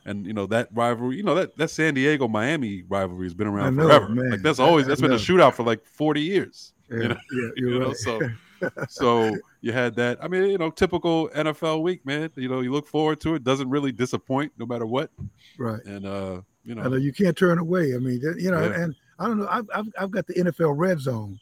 [0.08, 3.48] And you know that rivalry, you know that that San Diego Miami rivalry has been
[3.48, 4.10] around know, forever.
[4.10, 4.32] man.
[4.32, 6.74] Like that's always that's been a shootout for like forty years.
[6.92, 7.96] Yeah, You know, yeah, you know, right.
[7.98, 8.20] so
[8.88, 10.18] so you had that.
[10.24, 12.30] I mean, you know, typical NFL week, man.
[12.36, 13.44] You know, you look forward to it.
[13.44, 15.10] Doesn't really disappoint, no matter what.
[15.58, 15.84] right.
[15.86, 17.96] And uh, you know you can't turn away.
[17.96, 18.82] I mean, you know, Yeah.
[18.82, 19.48] and I don't know.
[19.50, 21.40] I've, I've I've got the NFL Red Zone,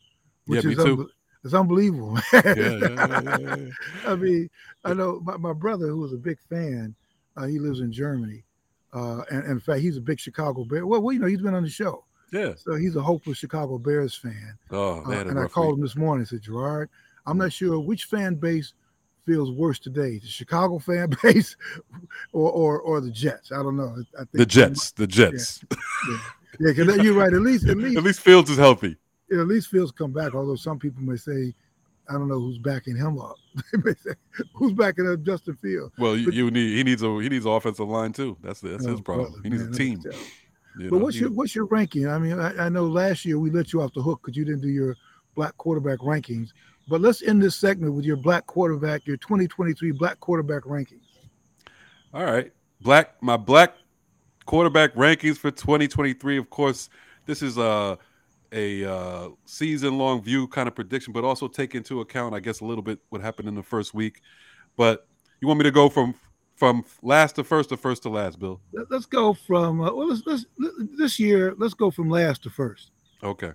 [0.47, 0.77] Yeah, which me is
[1.43, 2.17] it's unbelievable.
[2.33, 3.65] yeah, yeah, yeah, yeah, yeah.
[4.11, 4.49] I mean,
[4.85, 6.95] I know my, my brother, who was a big fan,
[7.37, 8.43] uh, he lives in Germany.
[8.93, 10.85] Uh, and, and in fact, he's a big Chicago Bear.
[10.85, 12.05] Well, well, you know, he's been on the show.
[12.31, 12.53] yeah.
[12.55, 14.57] So he's a hopeless Chicago Bears fan.
[14.71, 15.77] Oh, Uh, had a and I called week.
[15.77, 16.89] him this morning and said, Gerard,
[17.25, 18.73] I'm not sure which fan base
[19.25, 21.55] feels worse today, the Chicago fan base
[22.33, 23.51] or or, or the Jets.
[23.51, 23.95] I don't know.
[24.15, 25.63] I think The Jets, the Jets.
[26.59, 27.33] Yeah, because you're right.
[27.33, 28.95] At least, at least, At least Fields is healthy.
[29.39, 30.35] At least Fields come back.
[30.35, 31.53] Although some people may say,
[32.09, 33.35] I don't know who's backing him up.
[33.71, 34.11] They may say,
[34.53, 35.93] who's backing up Justin Fields?
[35.97, 38.37] Well, you, you need he needs a he needs an offensive line too.
[38.41, 39.31] That's that's his Oh, problem.
[39.31, 40.01] brother, he needs man, a team.
[40.79, 41.03] you But know?
[41.03, 42.07] what's your what's your ranking?
[42.07, 44.43] I mean, I, I know last year we let you off the hook because you
[44.45, 44.95] didn't do your
[45.35, 46.49] black quarterback rankings.
[46.89, 51.05] But let's end this segment with your black quarterback, your 2023 black quarterback rankings.
[52.13, 52.51] All right.
[52.81, 53.75] Black my black
[54.45, 56.37] quarterback rankings for 2023.
[56.37, 56.89] Of course,
[57.25, 57.97] this is a
[58.53, 62.61] a uh, season long view kind of prediction, but also take into account, I guess,
[62.61, 64.21] a little bit what happened in the first week.
[64.77, 65.07] But
[65.41, 66.13] you want me to go from
[66.55, 68.61] from last to first or first to last, Bill?
[68.71, 70.45] Let- Let's go from uh, well, let's, let's
[70.97, 71.55] this year.
[71.57, 72.91] Let's go from last to first.
[73.23, 73.53] Okay.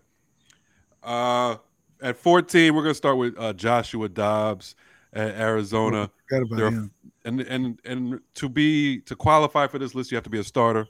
[1.03, 1.57] Uh,
[2.03, 4.75] at 14, we're gonna start with uh, Joshua Dobbs
[5.13, 6.11] at Arizona.
[6.29, 6.91] Forgot about him.
[7.25, 10.45] and and and to be to qualify for this list, you have to be a
[10.45, 10.87] starter,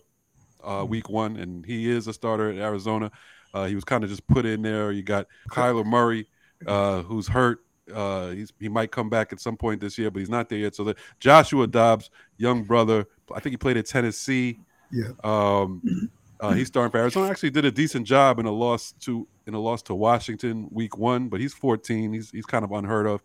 [0.64, 3.10] uh, week one, and he is a starter at Arizona.
[3.54, 4.92] Uh, he was kind of just put in there.
[4.92, 6.26] You got Kyler Murray,
[6.66, 7.64] uh, who's hurt.
[7.92, 10.58] Uh, he's, he might come back at some point this year, but he's not there
[10.58, 10.74] yet.
[10.74, 14.58] So the Joshua Dobbs, young brother, I think he played at Tennessee.
[14.92, 15.12] Yeah.
[15.24, 17.30] Um, uh, he's starting for Arizona.
[17.30, 20.98] Actually, did a decent job in a loss to in a loss to Washington week
[20.98, 22.12] one, but he's 14.
[22.12, 23.22] He's he's kind of unheard of.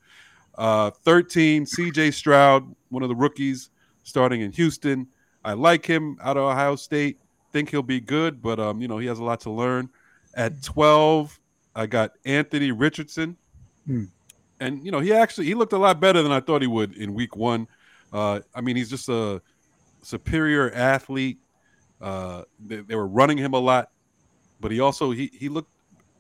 [0.56, 3.72] Uh, 13, CJ Stroud, one of the rookies
[4.04, 5.08] starting in Houston.
[5.44, 7.20] I like him out of Ohio State.
[7.52, 9.90] Think he'll be good, but um, you know, he has a lot to learn.
[10.36, 11.40] At 12,
[11.76, 13.38] I got Anthony Richardson.
[13.86, 14.06] Hmm.
[14.60, 16.96] And you know, he actually he looked a lot better than I thought he would
[16.96, 17.68] in week one.
[18.12, 19.42] Uh, I mean, he's just a
[20.04, 21.40] superior athlete.
[22.00, 23.90] Uh, they, they were running him a lot,
[24.60, 25.72] but he also he he looked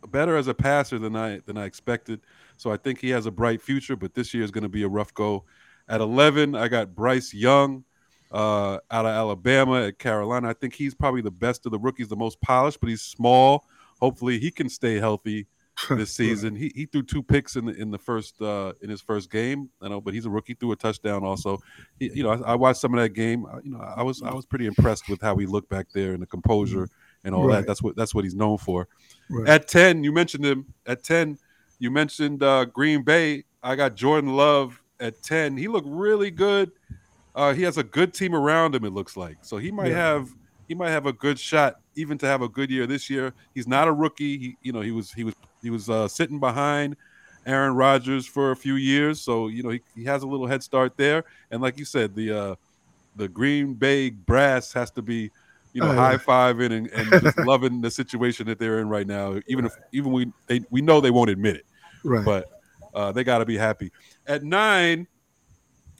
[0.10, 2.22] better as a passer than I than I expected.
[2.58, 4.84] So I think he has a bright future, but this year is going to be
[4.84, 5.46] a rough go.
[5.90, 7.84] At 11, I got Bryce Young
[8.32, 10.50] uh, out of Alabama at Carolina.
[10.50, 13.66] I think he's probably the best of the rookies, the most polished, but he's small.
[14.04, 15.48] Hopefully, he can stay healthy
[15.90, 16.56] this season.
[16.56, 19.70] He, he threw two picks in the in the first uh, in his first game.
[19.82, 20.54] I know, but he's a rookie.
[20.56, 21.58] Threw a touchdown also.
[22.00, 23.46] He, you know, I, I watched some of that game.
[23.46, 26.12] I- You know, I was I was pretty impressed with how he looked back there
[26.14, 26.90] and the composure
[27.24, 27.62] and all Right.
[27.62, 27.68] that.
[27.68, 28.88] That's what that's what he's known for.
[29.30, 29.48] Right.
[29.50, 30.74] At ten, you mentioned him.
[30.86, 31.38] At ten,
[31.80, 33.46] you mentioned uh, Green Bay.
[33.64, 35.58] I got Jordan Love at ten.
[35.58, 36.72] He looked really good.
[37.36, 38.84] Uh, he has a good team around him.
[38.86, 39.96] It looks like so he might Yeah.
[40.14, 40.30] have
[40.68, 43.34] he might have a good shot even to have a good year this year.
[43.54, 44.38] He's not a rookie.
[44.38, 46.96] He you know he was he was he was uh, sitting behind
[47.46, 50.64] Aaron Rodgers for a few years, so you know he, he has a little head
[50.64, 51.24] start there.
[51.52, 52.56] And like you said, the uh,
[53.16, 55.30] the Green Bay brass has to be
[55.74, 59.08] you know Oh, high fiving and, and just loving the situation that they're in right
[59.08, 59.40] now.
[59.48, 61.66] Even if even we they we know they won't admit it,
[62.04, 62.24] Right.
[62.24, 62.50] but
[62.94, 63.92] uh, they got to be happy.
[64.28, 65.08] At nine,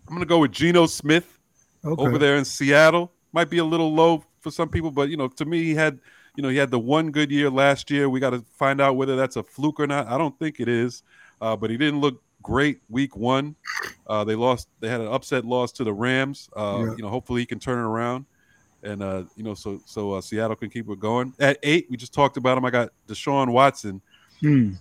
[0.08, 1.40] I'm gonna go with Geno Smith
[1.84, 2.02] okay.
[2.02, 3.12] over there in Seattle.
[3.32, 6.00] Might be a little low for some people, but you know, to me, he had
[6.36, 8.10] you know he had the one good year last year.
[8.10, 10.08] We got to find out whether that's a fluke or not.
[10.08, 11.02] I don't think it is,
[11.42, 13.56] uh, but he didn't look great week one.
[14.06, 14.68] Uh, they lost.
[14.82, 16.50] They had an upset loss to the Rams.
[16.56, 16.96] Uh, Yeah.
[16.98, 18.26] You know, hopefully he can turn it around,
[18.84, 21.34] and uh, you know, so so uh, Seattle can keep it going.
[21.40, 22.66] At eight, we just talked about him.
[22.66, 24.02] I got Deshaun Watson
[24.42, 24.72] Hmm.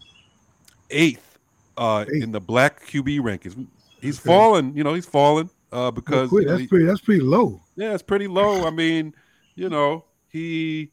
[0.91, 1.39] eighth
[1.77, 2.23] uh, Eighth.
[2.23, 3.67] in the black QB rankings.
[4.01, 4.27] He's Okay.
[4.27, 4.77] fallen.
[4.77, 6.85] You know, he's fallen uh, because you know, that's he- pretty.
[6.85, 7.63] That's pretty low.
[7.77, 8.67] yeah, it's pretty low.
[8.67, 9.15] I mean,
[9.55, 10.91] you know, he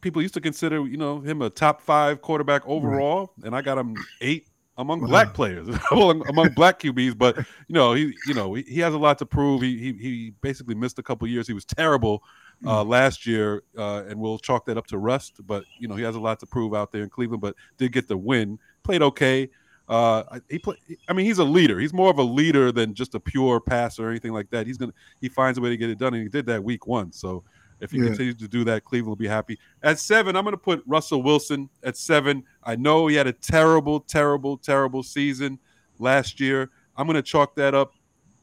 [0.00, 3.78] people used to consider, you know, him a top five quarterback overall, and I got
[3.78, 5.06] him eight among Wow.
[5.08, 7.16] black players, among black QBs.
[7.16, 9.62] But you know, he you know he, he has a lot to prove.
[9.62, 11.46] He he, he basically missed a couple years.
[11.46, 12.22] He was terrible
[12.66, 15.40] uh, last year, uh, and we'll chalk that up to rust.
[15.46, 17.40] But you know, he has a lot to prove out there in Cleveland.
[17.40, 18.58] But did get the win.
[18.82, 19.50] Played okay.
[19.88, 20.76] Uh, he play,
[21.08, 21.78] I mean, he's a leader.
[21.78, 24.66] He's more of a leader than just a pure passer or anything like that.
[24.66, 26.86] He's gonna he finds a way to get it done, and he did that week
[26.86, 27.12] one.
[27.12, 27.44] So
[27.80, 28.04] if he Yeah.
[28.06, 29.58] continues to do that, Cleveland will be happy.
[29.82, 32.44] At seven, I'm gonna put Russell Wilson at seven.
[32.62, 35.58] I know he had a terrible, terrible, terrible season
[35.98, 36.70] last year.
[36.96, 37.92] I'm gonna chalk that up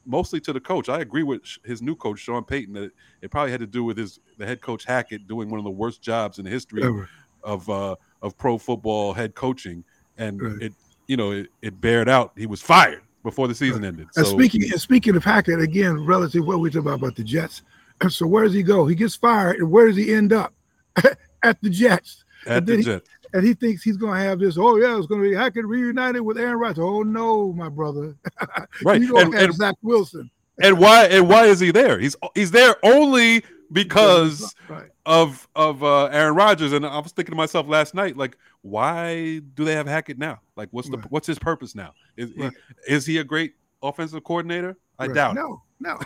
[0.06, 0.90] mostly to the coach.
[0.90, 3.98] I agree with his new coach, Sean Payton, that it probably had to do with
[3.98, 7.10] his the head coach Hackett doing one of the worst jobs in the history Ever.
[7.44, 9.84] of uh, of pro football head coaching,
[10.18, 10.62] and Right.
[10.64, 10.74] it
[11.08, 12.34] you know it, it bared out.
[12.38, 14.08] He was fired before the season ended.
[14.16, 17.24] And speaking and speaking of Hackett again, relative to what we talked about about the
[17.24, 17.64] Jets.
[18.02, 18.86] And So where does he go?
[18.86, 20.54] He gets fired, and where does he end up?
[21.44, 22.24] At the Jets.
[22.46, 24.58] at and the he- Jets, And he thinks he's going to have this.
[24.58, 26.84] Oh yeah, it's going to be Hackett reunited with Aaron Rodgers.
[26.84, 28.16] Oh no, my brother.
[28.84, 29.02] right?
[29.02, 30.30] Going And, and, Zach Wilson
[30.62, 32.00] and why and why is he there?
[32.00, 34.91] He's he's there only because right.
[35.06, 36.74] Of of uh, Aaron Rodgers.
[36.74, 40.40] And I was thinking to myself last night, like, why do they have Hackett now?
[40.56, 41.12] Like, what's the Right.
[41.12, 41.94] what's his purpose now?
[42.18, 42.52] Is Right.
[42.88, 44.78] is he a great offensive coordinator?
[45.00, 45.16] I Right.
[45.16, 45.32] doubt.
[45.32, 45.40] it.
[45.40, 45.98] No, no,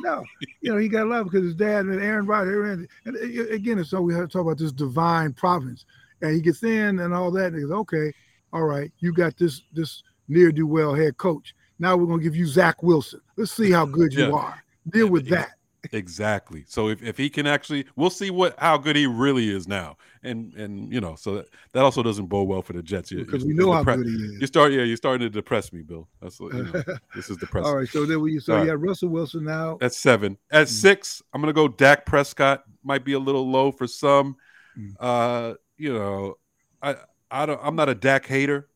[0.00, 0.24] no.
[0.62, 2.86] You know, he got love because his dad and Aaron Rodgers.
[3.04, 3.16] And,
[3.50, 5.84] again, so we have to talk about this divine providence.
[6.22, 7.46] And he gets in and all that.
[7.52, 8.12] And he goes, okay,
[8.52, 11.54] all right, you got this this near do well head coach.
[11.78, 13.20] Now we're gonna give you Zach Wilson.
[13.36, 14.32] Let's see how good you Yeah.
[14.32, 14.62] are.
[14.88, 15.52] Deal with that.
[15.92, 16.64] Exactly.
[16.68, 19.96] So if, if he can actually, we'll see what how good he really is now,
[20.22, 23.10] and and you know, so that, that also doesn't bode well for the Jets.
[23.10, 24.40] You- because we know you how depre- good he is.
[24.40, 26.08] You start, yeah, you're starting to depress me, Bill.
[26.20, 26.82] That's what you know,
[27.14, 27.66] this is depressing.
[27.66, 28.70] All right, so then we so All you right.
[28.72, 29.78] have Russell Wilson now.
[29.80, 30.36] at seven.
[30.50, 30.70] At Mm.
[30.70, 32.64] six, I'm gonna go Dak Prescott.
[32.84, 34.36] Might be a little low for some.
[34.78, 34.94] Mm.
[35.00, 36.36] Uh, you know,
[36.82, 36.96] I
[37.30, 37.60] I don't.
[37.62, 38.68] I'm not a Dak hater.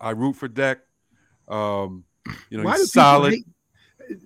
[0.00, 0.78] I root for Dak.
[1.48, 2.04] Um,
[2.50, 3.34] you know, Why he's solid.
[3.34, 3.46] hate-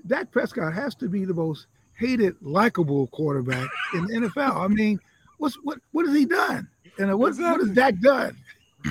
[0.07, 1.67] Dak Prescott has to be the most
[1.99, 4.57] hated, likable quarterback in the NFL.
[4.57, 4.99] I mean,
[5.39, 6.69] what's what what has he done?
[6.99, 7.75] And what what has Exactly.
[7.75, 8.37] Dak done?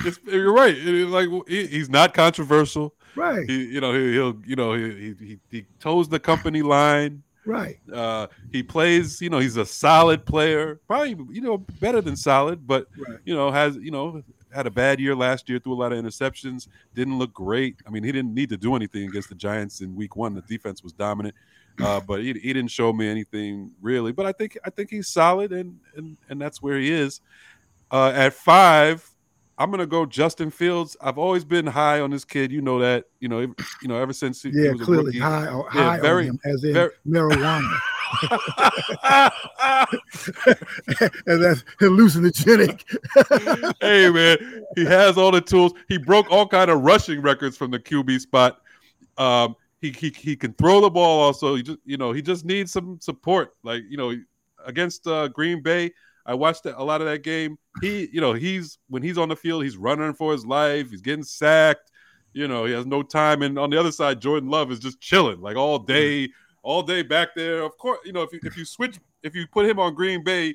[0.06, 0.76] It's- you're right.
[0.76, 2.94] It like he- he's not controversial.
[3.14, 6.60] Right, He, you know, he, he'll, you know, he, he he he toes the company
[6.60, 7.22] line.
[7.46, 7.78] right.
[7.90, 9.22] Uh, he plays.
[9.22, 10.80] You know, he's a solid player.
[10.86, 13.18] Probably, you know, better than solid, but Right.
[13.24, 16.02] you know, has you know had a bad year last year, threw a lot of
[16.02, 17.76] interceptions, didn't look great.
[17.86, 20.34] I mean, he didn't need to do anything against the Giants in Week One.
[20.34, 21.34] The defense was dominant,
[21.80, 24.12] uh, but he, he didn't show me anything really.
[24.12, 27.20] But I think I think he's solid, and and and that's where he is.
[27.90, 29.08] Uh, at five,
[29.58, 30.96] I'm gonna go Justin Fields.
[31.00, 32.50] I've always been high on this kid.
[32.52, 33.04] You know that.
[33.20, 35.18] You know, you know, ever since he, he Yeah, was a clearly rookie.
[35.20, 37.78] high, Yeah, high very- on him, as in very- marijuana,
[41.26, 42.82] and that's hallucinogenic.
[43.80, 45.72] hey man, he has all the tools.
[45.88, 48.60] He broke all kind of rushing records from the QB spot.
[49.18, 51.20] Um, he, he he can throw the ball.
[51.20, 53.54] Also, he just you know he just needs some support.
[53.62, 54.14] Like you know,
[54.64, 55.92] against uh, Green Bay,
[56.24, 57.58] I watched a lot of that game.
[57.80, 60.90] He you know he's when he's on the field, he's running for his life.
[60.90, 61.90] He's getting sacked.
[62.32, 63.42] You know, he has no time.
[63.42, 66.28] And on the other side, Jordan Love is just chilling like all day,
[66.62, 67.62] all day back there.
[67.62, 70.22] Of course, you know if you, if you switch, if you put him on Green
[70.22, 70.54] Bay,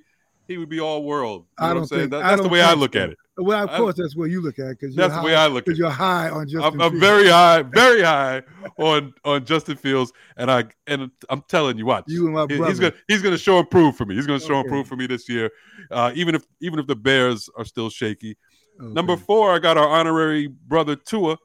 [0.52, 1.46] he would be all world.
[1.60, 3.18] You I don't think- That- that's the don't way I look at it.
[3.38, 5.48] well, of I- course, that's where you look at it because That's the way I
[5.48, 5.82] look at because it.
[5.82, 6.80] you're high on Justin.
[6.80, 8.44] I'm, I'm very high, very high
[8.78, 12.04] on on Justin Fields, and I and I'm telling you, watch.
[12.08, 12.70] You and my He- brother.
[12.72, 14.16] he's gonna he's gonna show improve for me.
[14.16, 14.68] He's gonna show Okay.
[14.68, 15.50] improve for me this year,
[15.90, 18.38] uh, even if even if the Bears are still shaky.
[18.80, 18.94] Okay.
[18.94, 21.38] Number four, I got our honorary brother Tua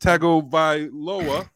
[0.00, 1.48] Tagovailoa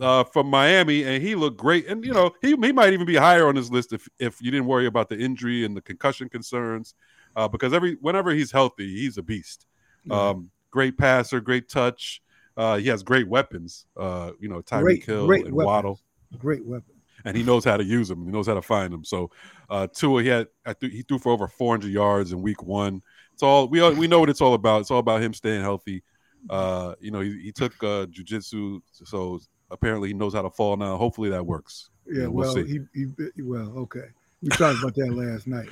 [0.00, 1.86] uh, from Miami, and he looked great.
[1.86, 4.50] And you know, he he might even be higher on this list if if you
[4.50, 6.94] didn't worry about the injury and the concussion concerns,
[7.34, 9.66] uh, because every whenever he's healthy, he's a beast.
[10.04, 10.28] Yeah.
[10.30, 12.22] Um, great passer, great touch.
[12.56, 13.86] Uh, he has great weapons.
[13.96, 15.66] Uh, you know, Tyreek Hill great and weapons.
[15.66, 16.00] Waddle,
[16.38, 16.94] great weapon.
[17.24, 18.24] and he knows how to use them.
[18.24, 19.04] He knows how to find them.
[19.04, 19.30] So,
[19.68, 23.02] uh, Tua, he had I th- he threw for over 400 yards in Week One.
[23.34, 24.80] It's all we all- we know what it's all about.
[24.82, 26.02] It's all about him staying healthy.
[26.48, 30.76] Uh, you know, he, he took uh, jujitsu, so apparently he knows how to fall
[30.76, 30.96] now.
[30.96, 31.90] Hopefully that works.
[32.06, 32.80] Yeah, Yeah, we'll well, see.
[32.94, 34.06] he, he well, okay.
[34.42, 35.68] We talked about that last night,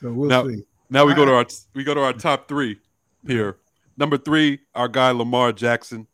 [0.00, 0.64] so we'll Now- see.
[0.88, 2.78] Now we go to our we go to our top three
[3.26, 3.56] here.
[3.96, 6.06] Number three, our guy Lamar Jackson.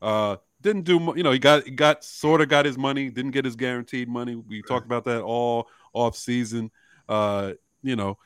[0.00, 3.32] Uh, didn't do you know he got he got sort of got his money, didn't
[3.32, 4.34] get his guaranteed money.
[4.34, 6.70] We talked about that all off season.
[7.08, 8.16] Uh, you know,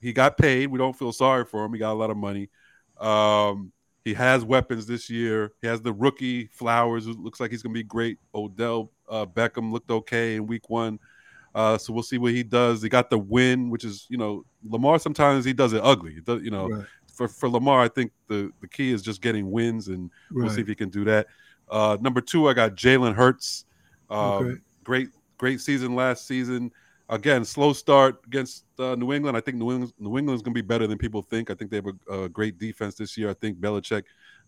[0.00, 0.66] he got paid.
[0.66, 1.72] We don't feel sorry for him.
[1.72, 2.50] He got a lot of money.
[3.00, 3.72] Um,
[4.06, 5.52] he has weapons this year.
[5.60, 8.18] He has the rookie Flowers, who looks like he's gonna be great.
[8.32, 11.00] Odell uh, Beckham looked okay in week one.
[11.56, 12.80] Uh, so we'll see what he does.
[12.80, 16.20] He got the win, which is, you know, Lamar sometimes he does it ugly.
[16.20, 19.50] Does, you know, Right, for, for Lamar, I think the, the key is just getting
[19.50, 21.26] wins, and we'll see if he can do that.
[21.68, 23.64] Uh, number two, I got Jalen Hurts.
[24.08, 24.60] Um, Okay.
[24.84, 26.70] Great, great season last season.
[27.08, 29.36] Again, slow start against uh, New England.
[29.36, 31.50] I think New England, New England's going to be better than people think.
[31.50, 33.30] I think they have a, a great defense this year.
[33.30, 34.02] I think Belichick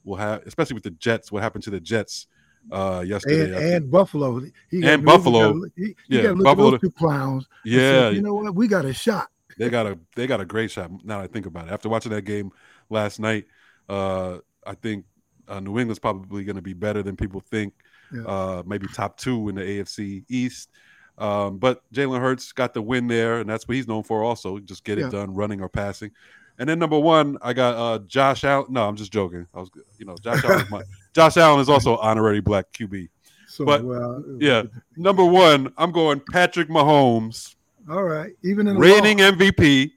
[0.05, 1.31] will have, especially with the Jets.
[1.31, 2.27] What happened to the Jets
[2.73, 3.55] uh, yesterday?
[3.55, 4.41] And and Buffalo.
[4.71, 5.53] He And Buffalo.
[5.55, 7.45] gotta He, Yeah, Buffalo- those two clowns.
[7.65, 8.53] say, yeah, you know what?
[8.55, 9.29] We got a shot.
[9.57, 10.91] they got a they got a great shot.
[11.05, 12.51] Now I think about it, after watching that game
[12.91, 13.45] last night,
[13.89, 15.05] uh, I think
[15.47, 17.73] uh, New England's probably going to be better than people think.
[18.13, 18.23] Yeah.
[18.23, 20.71] Uh, maybe top two in the AFC East.
[21.19, 24.23] Um, but Jalen Hurts got the win there, and that's what he's known for.
[24.23, 25.11] Also, just get it Yeah.
[25.11, 26.13] done, running or passing.
[26.59, 28.67] And then number one, I got uh, Josh Allen.
[28.71, 29.47] No, I'm just joking.
[29.55, 30.63] I was, you know, Josh Allen.
[30.63, 30.83] Is my,
[31.15, 33.09] Josh Allen is also honorary black QB.
[33.47, 34.65] So, But, well, yeah.
[34.97, 37.55] Number one, I'm going Patrick Mahomes
[37.89, 38.33] All right.
[38.43, 39.93] Even in reigning MVP.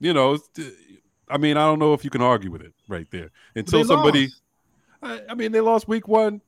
[0.00, 0.38] You know,
[1.28, 4.28] I mean, I don't know if you can argue with it right there until somebody.
[5.02, 6.40] I, I mean, they lost week one.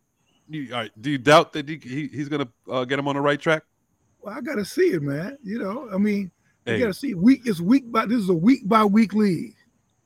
[0.49, 3.09] You, all right, do you doubt that he, he, he's going to uh, get him
[3.09, 3.63] on the right track?
[4.23, 5.39] Well, I got to see it, man.
[5.43, 6.31] You know, I mean,
[6.67, 7.43] you got to see week.
[7.45, 8.07] It's week by.
[8.07, 9.55] This is a week by week league.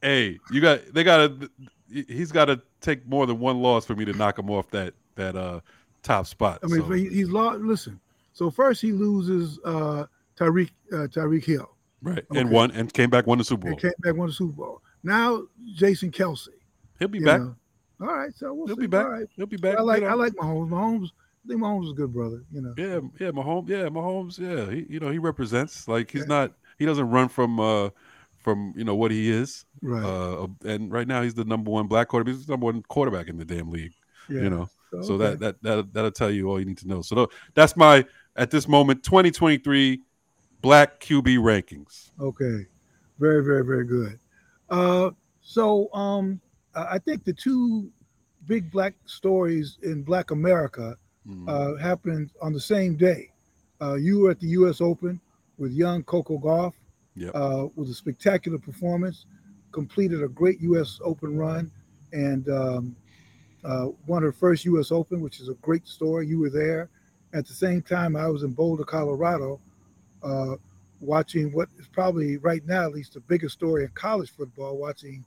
[0.03, 1.51] hey, you got they got to.
[1.91, 4.95] He's got to take more than one loss for me to knock him off that
[5.17, 5.61] that uh
[6.03, 6.59] top spot.
[6.63, 7.61] I mean, So, he's lost.
[7.61, 8.01] Listen.
[8.33, 10.07] So first he loses uh,
[10.37, 11.71] Tyreek uh, Tyreek Hill
[12.03, 12.49] right, and okay.
[12.49, 13.73] won and came back won the Super Bowl.
[13.73, 14.83] and came back won the Super Bowl.
[15.05, 15.43] Now
[15.75, 16.49] Jason Kelce.
[16.99, 17.41] He'll be back.
[17.41, 17.55] know.
[18.01, 18.83] All right, so we'll He'll see.
[18.83, 19.05] be back.
[19.05, 19.27] All right.
[19.37, 19.79] He'll be back.
[19.79, 20.13] I like you know.
[20.13, 20.69] I like Mahomes.
[20.71, 21.09] Mahomes
[21.45, 22.43] I think Mahomes is a good brother.
[22.51, 22.75] You know.
[22.77, 23.69] Yeah, yeah, Mahomes.
[23.69, 24.39] Yeah, Mahomes.
[24.39, 25.87] Yeah, he, you know, he represents.
[25.87, 26.27] Like he's Yeah.
[26.29, 26.53] not.
[26.79, 27.91] He doesn't run from uh
[28.39, 29.65] from you know what he is.
[29.83, 30.05] Right.
[30.05, 32.35] Uh, and right now he's the number one black quarterback.
[32.35, 33.93] He's the number one quarterback in the damn league.
[34.29, 34.43] yeah.
[34.43, 34.69] You know.
[35.03, 35.37] So okay.
[35.37, 37.03] that that that that'll tell you all you need to know.
[37.03, 38.05] So that's my
[38.37, 40.01] at this moment 2023
[40.63, 42.11] black QB rankings.
[42.21, 42.67] Okay,
[43.19, 44.19] very, very, very good.
[44.71, 45.11] Uh,
[45.43, 46.41] so um,
[46.75, 47.91] I think the two
[48.47, 50.97] big black stories in Black America
[51.29, 51.49] Mm.
[51.49, 53.31] uh, happened on the same day.
[53.81, 54.81] Uh, you were at the U.S.
[54.83, 55.21] Open
[55.59, 56.75] with young Coco Gauff
[57.17, 57.31] Yep.
[57.35, 59.25] uh, with a spectacular performance,
[59.73, 60.99] completed a great U.S.
[61.03, 61.71] Open run,
[62.13, 62.97] and um,
[63.65, 64.91] uh, won her first U.S.
[64.93, 66.27] Open, which is a great story.
[66.27, 66.91] You were there.
[67.33, 69.61] At the same time, I was in Boulder, Colorado,
[70.23, 70.57] uh,
[71.01, 75.25] watching what is probably right now at least the biggest story in college football, watching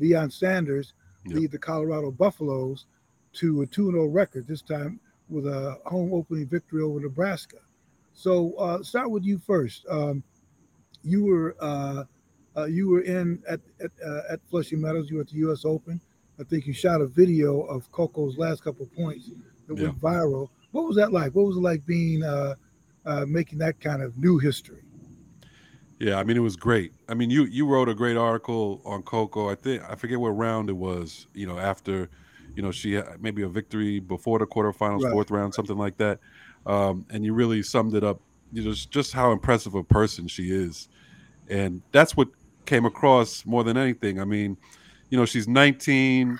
[0.00, 0.92] Deion Sanders
[1.24, 1.36] Yep.
[1.36, 2.86] lead the Colorado Buffaloes
[3.34, 4.98] to a 2-0 record, this time
[5.28, 7.58] with a home opening victory over Nebraska.
[8.12, 9.86] So uh, start with you first.
[9.88, 10.22] Um,
[11.02, 12.04] you were uh,
[12.56, 15.10] uh, you were in at at, uh, at Flushing Meadows.
[15.10, 15.64] You were at the U.S.
[15.64, 16.00] Open.
[16.40, 19.30] I think you shot a video of Coco's last couple of points
[19.66, 20.48] that went viral.
[20.70, 21.34] What was that like?
[21.34, 22.54] What was it like being uh,
[23.04, 24.82] uh, making that kind of new history?
[25.98, 26.92] Yeah, I mean it was great.
[27.08, 29.50] I mean you you wrote a great article on Coco.
[29.50, 31.26] I think I forget what round it was.
[31.34, 32.08] You know after,
[32.58, 35.96] you know she had maybe a victory before the quarterfinals, Right, fourth round, something like
[35.98, 36.18] that.
[36.66, 38.20] Um, and you really summed it up.
[38.52, 40.88] You know just- just how impressive a person she is,
[41.48, 42.28] and that's what
[42.66, 44.20] came across more than anything.
[44.20, 44.56] I mean,
[45.08, 46.36] you know she's 19.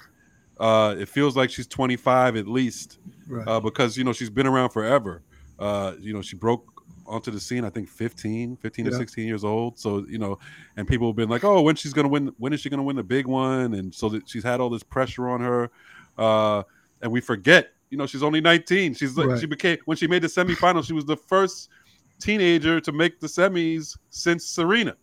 [0.59, 2.99] Uh, it feels like she's 25 at least
[3.29, 3.47] Right.
[3.47, 5.23] uh, because you know she's been around forever.
[5.57, 6.65] Uh, you know she broke
[7.07, 9.79] onto the scene I think 15, 15 to 16 years old.
[9.79, 10.39] So you know,
[10.77, 12.33] and people have been like, oh, when she's gonna win?
[12.39, 13.75] When is she gonna win the big one?
[13.75, 15.71] And so that she's had all this pressure on her,
[16.19, 16.63] uh,
[17.03, 17.71] and we forget.
[17.91, 18.95] You know, she's only 19.
[18.95, 19.41] She's like Right.
[19.41, 20.87] she became when she made the semifinals.
[20.87, 21.71] She was the first
[22.21, 24.95] teenager to make the semis since Serena.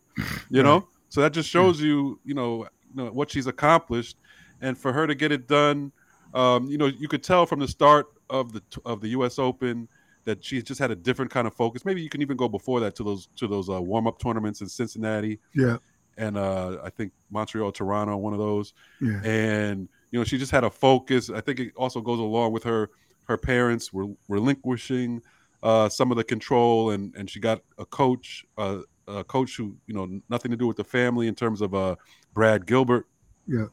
[0.49, 4.18] You know, so that just shows you, you know, you know what she's accomplished,
[4.61, 5.91] and for her to get it done,
[6.34, 9.39] um, you know, you could tell from the start of the of the U.S.
[9.39, 9.88] Open
[10.26, 11.86] that she just had a different kind of focus.
[11.86, 14.61] Maybe you can even go before that to those to those uh, warm up tournaments
[14.61, 15.78] in Cincinnati Yeah.
[16.18, 19.22] and uh, I think Montreal, Toronto, one of those Yeah.
[19.24, 21.30] and you know she just had a focus.
[21.30, 22.89] I think it also goes along with her
[23.26, 25.22] her parents were relinquishing
[25.61, 28.78] uh some of the control and and she got a coach uh
[29.09, 31.97] a coach who you know nothing to do with the family in terms of uh
[32.34, 33.07] brad gilbert.
[33.45, 33.66] Yeah.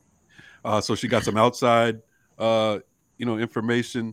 [0.65, 2.01] uh so she got some outside
[2.41, 2.81] uh
[3.19, 4.13] you know information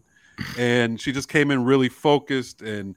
[0.59, 2.95] and she just came in really focused and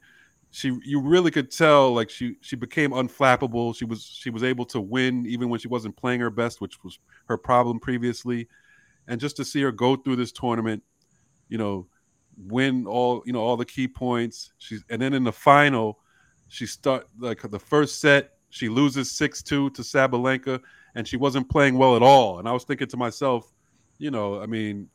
[0.51, 3.75] she you really could tell like she she became unflappable.
[3.75, 6.83] She was she was able to win even when she wasn't playing her best which
[6.83, 8.47] was her problem previously
[9.07, 10.83] and just to see her go through this tournament
[11.49, 11.87] you know
[12.37, 14.53] win all you know all the key points.
[14.57, 15.99] She's and then in the final
[16.47, 20.59] she start like the first set she loses 6-2 to Sabalenka
[20.95, 22.39] and she wasn't playing well at all.
[22.39, 23.51] And i was thinking to myself
[23.99, 24.89] you know i mean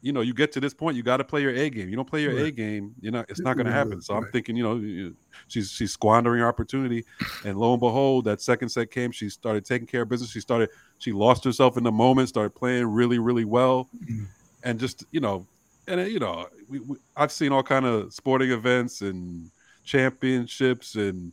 [0.00, 1.88] you know you get to this point you got to play your a game.
[1.88, 4.02] You don't play your a game you know it's not going to happen.
[4.02, 5.12] So i'm thinking you know
[5.46, 7.04] she's she's squandering opportunity
[7.44, 10.40] and lo and behold that second set came she started taking care of business she
[10.40, 10.68] started
[10.98, 14.26] she lost herself in the moment started playing really really well Mhm.
[14.64, 15.46] and just you know
[15.86, 19.48] and uh, you know we, we, i've seen all kind of sporting events and
[19.84, 21.32] championships and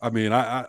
[0.00, 0.66] i mean I, I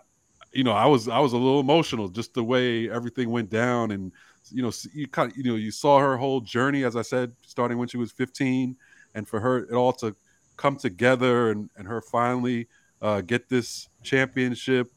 [0.52, 3.90] you know i was i was a little emotional just the way everything went down
[3.90, 4.12] and
[4.50, 7.32] you know you kind of you know you saw her whole journey as i said
[7.46, 8.76] starting when she was 15
[9.14, 10.14] and for her it all to
[10.56, 12.68] come together and and her finally
[13.02, 14.92] uh get this championship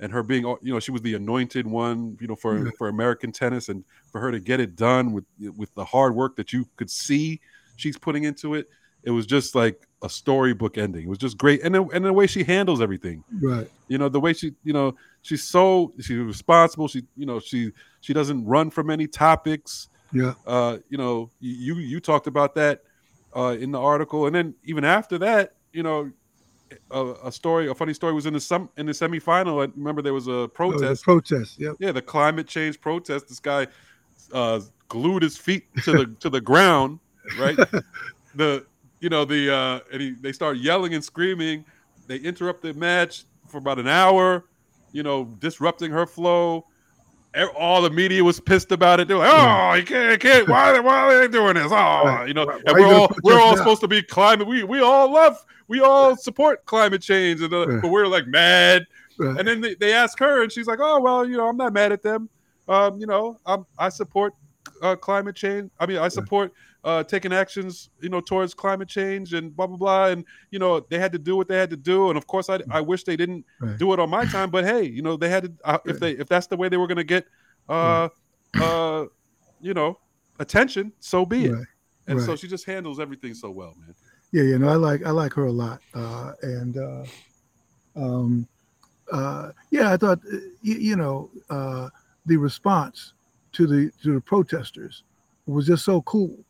[0.00, 2.70] and her being you know she was the anointed one you know for Yeah.
[2.78, 5.24] for american tennis and for her to get it done with
[5.56, 7.40] with the hard work that you could see
[7.76, 8.68] she's putting into it
[9.02, 12.12] it was just like a storybook ending it was just great and then, and the
[12.12, 13.66] way she handles everything Right.
[13.88, 17.72] you know the way she you know she's so she's responsible she you know she
[18.00, 20.34] she doesn't run from any topics Yeah.
[20.46, 22.82] uh you know you you talked about that
[23.34, 26.10] uh in the article and then even after that you know
[26.90, 30.02] a, a story a funny story was in the some in the semifinal I remember
[30.02, 31.58] there was a Oh, the protest protest.
[31.58, 31.76] Yep.
[31.78, 33.68] yeah the climate change protest this guy
[34.32, 36.98] uh glued his feet to the to the ground
[37.38, 37.58] right
[38.34, 38.66] the
[39.04, 41.62] you know the uh and he, they start yelling and screaming
[42.06, 44.46] they interrupt the match for about an hour
[44.92, 46.64] you know disrupting her flow
[47.56, 49.08] all the media was pissed about it.
[49.08, 50.48] They're like, "Oh, you can't, you can't.
[50.48, 51.66] Why, why are they doing this?
[51.68, 54.46] Oh, you know." And we're all we're all supposed to be climate.
[54.46, 58.86] We we all love, we all support climate change, and uh, but we're like mad.
[59.18, 61.72] And then they, they ask her, and she's like, "Oh well, you know, I'm not
[61.72, 62.28] mad at them.
[62.68, 64.32] Um, you know, I'm I support
[64.80, 65.72] uh, climate change.
[65.80, 66.52] I mean, I support
[66.84, 70.06] uh, taking actions, you know, towards climate change and blah blah blah.
[70.06, 72.10] And you know, they had to do what they had to do.
[72.10, 73.78] And of course, I I wish they didn't Right.
[73.78, 74.50] do it on my time.
[74.50, 75.52] But hey, you know, they had to.
[75.64, 77.26] Uh, if they if that's the way they were going to get,
[77.68, 78.08] uh,
[78.60, 79.06] uh,
[79.60, 79.98] you know,
[80.38, 81.52] attention, so be it.
[81.52, 81.66] Right.
[82.06, 83.94] And so she just handles everything so well, man.
[84.30, 87.04] Yeah, you know, I like I like her a lot, uh, and uh,
[87.96, 88.46] um,
[89.10, 91.88] uh, yeah, I thought uh, you, you know uh,
[92.26, 93.14] the response
[93.52, 95.04] to the to the protesters
[95.46, 96.44] was just so cool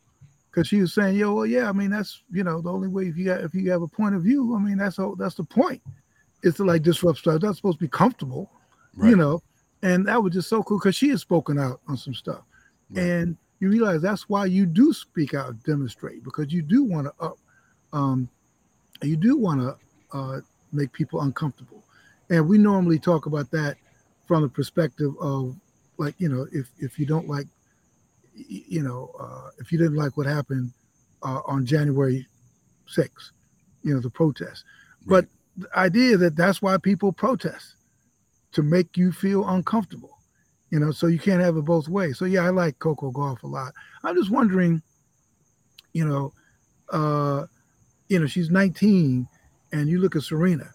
[0.55, 3.07] because she was saying, "Yo, well, yeah, I mean that's you know the only way
[3.07, 5.35] if you got, if you have a point of view, I mean that's all that's
[5.35, 5.81] the point.
[6.43, 7.41] It's to like disrupt stuff.
[7.41, 8.49] That's supposed to be comfortable,
[9.03, 9.41] you know."
[9.81, 12.41] And that was just so cool because she had spoken out on some stuff,
[12.89, 13.03] Right.
[13.03, 17.13] and you realize that's why you do speak out, demonstrate because you do want to
[17.23, 17.37] up
[17.93, 18.29] um,
[19.03, 20.41] you do want to uh,
[20.71, 21.83] make people uncomfortable.
[22.29, 23.77] And we normally talk about that
[24.25, 25.55] from the perspective of
[25.97, 27.47] like, you know, if, if you don't like,
[28.35, 30.71] you know, uh, if you didn't like what happened
[31.23, 32.27] uh, on January
[32.87, 33.31] 6th,
[33.83, 34.63] you know, the protest.
[35.05, 35.25] But
[35.57, 37.75] the idea that that's why people protest
[38.51, 40.17] to make you feel uncomfortable,
[40.69, 42.17] you know, so you can't have it both ways.
[42.17, 43.73] So, yeah, I like Coco Gauff a lot.
[44.03, 44.81] I'm just wondering,
[45.93, 46.33] you know,
[46.91, 47.45] uh,
[48.09, 49.27] you know, she's 19,
[49.71, 50.69] and you look at Serena,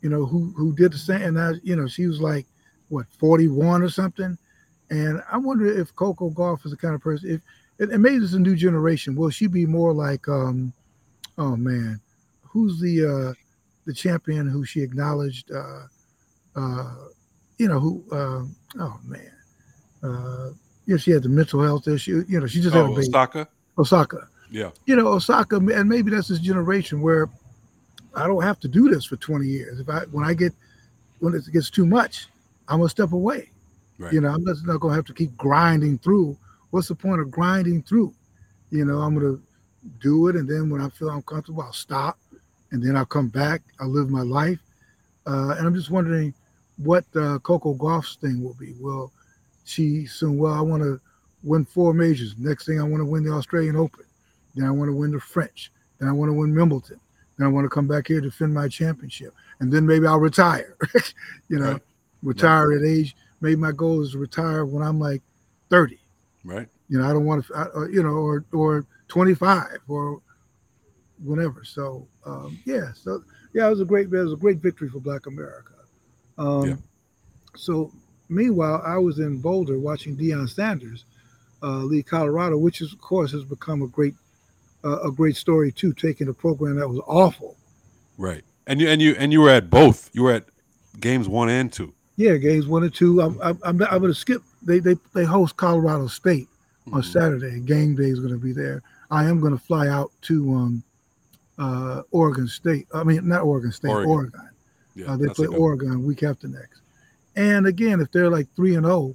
[0.00, 2.46] you know, who who did the same, and now, you know, she was like
[2.88, 4.38] what 41 or something,
[4.90, 7.40] and I wonder if Coco Gauff is the kind of person, if
[7.80, 10.72] and and maybe it's a new generation, will she be more like, um,
[11.36, 12.00] oh man,
[12.42, 13.34] who's the uh,
[13.84, 15.82] the champion who she acknowledged, uh,
[16.56, 16.94] uh,
[17.58, 18.44] you know, who, uh,
[18.82, 19.32] oh man,
[20.02, 20.50] uh,
[20.86, 23.08] yeah, she had the mental health issue, you know, she just had a Oh, baby,
[23.08, 23.48] Osaka.
[23.78, 24.70] Osaka Yeah.
[24.86, 27.28] you know, Osaka, and maybe that's this generation where
[28.14, 29.80] I don't have to do this for 20 years.
[29.80, 30.52] If I when I get
[31.20, 32.28] when it gets too much,
[32.66, 33.50] I'm gonna step away.
[33.98, 34.12] Right.
[34.12, 36.36] You know, I'm just not gonna have to keep grinding through.
[36.70, 38.14] What's the point of grinding through?
[38.70, 39.38] You know, I'm gonna
[40.00, 42.18] do it, and then when I feel uncomfortable, I'll stop,
[42.70, 43.62] and then I'll come back.
[43.80, 44.60] I'll live my life,
[45.26, 46.32] uh, and I'm just wondering
[46.76, 48.74] what uh, Coco Gauff's thing will be.
[48.78, 49.12] Will
[49.64, 50.38] she soon?
[50.38, 51.00] Well, I want to
[51.42, 52.34] win four majors.
[52.38, 54.04] Next thing, I want to win the Australian Open.
[54.54, 55.72] Then I want to win the French.
[55.98, 57.00] Then I want to win Wimbledon.
[57.36, 59.34] Then I want to come back here to defend my championship.
[59.60, 60.76] And then maybe I'll retire.
[61.48, 61.82] you know, Right.
[62.22, 63.16] retire at age.
[63.40, 65.22] Maybe my goal is to retire when I'm like
[65.70, 65.98] 30.
[66.44, 66.68] Right.
[66.88, 70.20] You know, I don't want to, uh, you know, or or 25 or
[71.22, 71.64] whatever.
[71.64, 73.22] So um, yeah, so
[73.52, 75.74] yeah, it was a great, it was a great victory for Black America.
[76.36, 76.76] Um, Yeah.
[77.56, 77.92] So
[78.28, 81.04] meanwhile, I was in Boulder watching Deion Sanders
[81.62, 84.14] uh, lead Colorado, which is of course has become a great,
[84.84, 85.92] uh, a great story too.
[85.92, 87.56] Taking a program that was awful,
[88.18, 88.44] Right.
[88.66, 90.10] And you and you and you were at both.
[90.12, 90.44] You were at
[91.00, 91.94] games one and two.
[92.18, 93.20] Yeah, games one and two.
[93.22, 94.42] I'm, I'm, I'm, I'm going to skip.
[94.62, 96.48] They, they, they host Colorado State
[96.92, 97.12] on Mhm.
[97.12, 97.60] Saturday.
[97.60, 98.82] Game day is going to be there.
[99.10, 100.82] I am going to fly out to um,
[101.58, 102.86] uh, Oregon State.
[102.92, 104.10] I mean, not Oregon State, Oregon.
[104.10, 104.40] Oregon.
[104.96, 105.46] Yeah, Uh, they play.
[105.46, 106.80] Oregon week after next.
[107.36, 109.14] And again, if they're like three and zero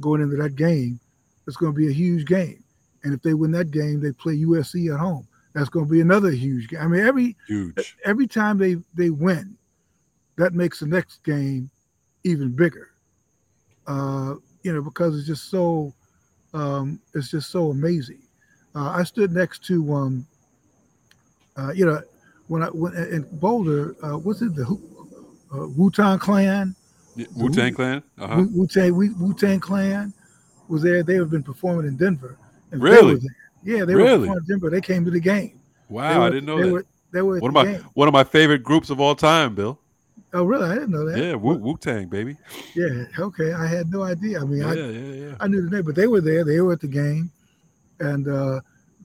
[0.00, 1.00] going into that game,
[1.48, 2.62] it's going to be a huge game.
[3.02, 5.26] And if they win that game, they play USC at home.
[5.52, 6.80] That's going to be another huge game.
[6.80, 7.96] I mean, every huge.
[8.04, 9.56] every time they they win,
[10.36, 11.70] that makes the next game
[12.26, 12.90] even bigger.
[13.86, 15.92] Uh, you know, because it's just so
[16.52, 18.18] um, it's just so amazing.
[18.74, 20.26] Uh, I stood next to um,
[21.56, 22.02] uh, you know,
[22.48, 26.74] when I when in Boulder, uh, what's it the uh, Wu Tang Clan?
[27.34, 28.02] Wu Tang Clan.
[28.18, 28.44] Uh huh.
[28.52, 30.12] Wu Tang Wu Tang Clan
[30.68, 31.02] was there.
[31.02, 32.36] They have been performing in Denver.
[32.72, 33.14] And Really?
[33.14, 33.30] there.
[33.62, 34.10] Yeah, they Really?
[34.10, 34.70] were performing in Denver.
[34.70, 35.60] They came to the game.
[35.88, 36.72] Wow, were- I didn't know they that.
[36.72, 37.80] Were, they were one of my game.
[37.94, 39.78] one of my favorite groups of all time, Bill.
[40.32, 40.68] Oh, really?
[40.68, 41.18] I didn't know that.
[41.18, 42.36] Yeah, Wu Tang, baby.
[42.74, 43.04] Yeah.
[43.18, 43.52] Okay.
[43.52, 44.40] I had no idea.
[44.40, 44.88] I mean, Yeah, I, yeah,
[45.28, 45.34] yeah.
[45.40, 46.44] I knew the name, but they were there.
[46.44, 47.30] They were at the game,
[48.00, 48.60] and uh,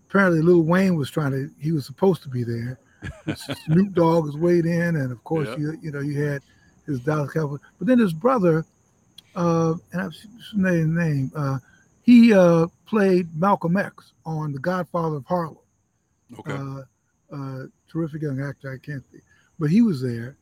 [0.10, 1.50] apparently, Lil Wayne was trying to.
[1.60, 2.80] He was supposed to be there.
[3.66, 5.58] Snoop Dogg was weighed in, and of course, Yeah.
[5.58, 6.42] you you know you had
[6.86, 8.66] his Dallas Cowboys, but then his brother,
[9.36, 10.14] uh, and I've
[10.52, 11.32] forgotten his name.
[11.36, 11.60] Uh,
[12.04, 15.58] he uh, played Malcolm X on The Godfather of Harlem.
[16.40, 16.54] Okay.
[16.54, 16.82] Uh,
[17.34, 18.72] uh, terrific young actor.
[18.74, 19.24] I can't think,
[19.60, 20.36] but he was there,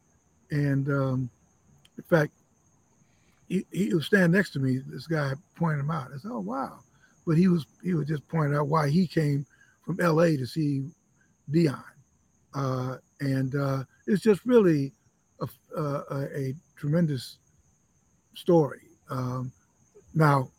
[0.52, 1.30] and um,
[1.98, 2.32] in fact,
[3.48, 4.80] he, he was standing next to me.
[4.88, 6.10] This guy pointed him out.
[6.14, 6.80] I said, "Oh wow!"
[7.26, 9.46] But he was he was just pointing out why he came
[9.86, 10.38] from L.A.
[10.38, 10.84] to see
[11.52, 11.84] Deion,
[12.54, 14.92] uh, and uh, it's just really
[15.42, 15.48] a,
[15.80, 17.40] a, a- tremendous
[18.36, 18.82] story.
[19.10, 19.52] Um,
[20.14, 20.50] now,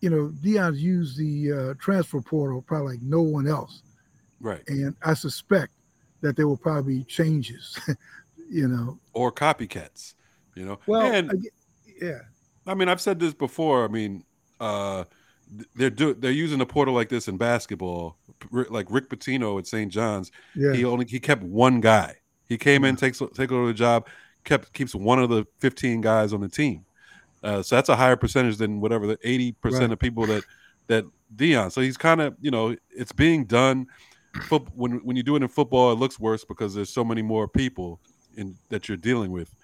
[0.00, 3.82] you know, Deion's used the uh, transfer portal probably like no one else
[4.42, 4.62] right.
[4.68, 5.72] and I suspect
[6.20, 7.78] that there will probably be changes.
[8.50, 10.14] you know, Or copycats.
[10.54, 10.78] You know.
[10.86, 11.46] well, and
[12.00, 12.18] yeah,
[12.66, 13.84] I mean, I've said this before.
[13.84, 14.24] I mean,
[14.60, 15.04] uh,
[15.76, 18.16] they're do they're using a portal like this in basketball.
[18.50, 19.90] Like Rick Pitino at St.
[19.92, 20.72] John's, Yeah.
[20.74, 22.16] he only he kept one guy.
[22.48, 23.00] He came in, Yeah.
[23.00, 24.08] takes take over the job,
[24.44, 26.84] kept keeps one of the 15 guys on the team.
[27.42, 29.92] Uh, so that's a higher percentage than whatever the 80 percent Right.
[29.92, 30.44] of people that
[30.88, 31.04] that
[31.34, 31.72] Deion.
[31.72, 33.86] So he's kind of you know it's being done.
[34.48, 37.22] Foot, when when you do it in football, it looks worse because there's so many
[37.22, 38.00] more people
[38.36, 39.54] in that you're dealing with.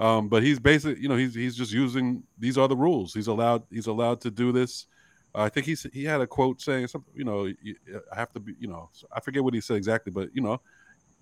[0.00, 3.12] Um, but he's basically, you know, he's he's just using these are the rules.
[3.14, 4.86] He's allowed he's allowed to do this.
[5.34, 7.76] I think he's he had a quote saying something, you know, you,
[8.12, 10.60] I have to be, you know, I forget what he said exactly, but you know,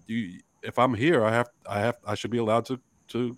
[0.07, 2.79] you if I'm here, I have I have I should be allowed to
[3.09, 3.37] to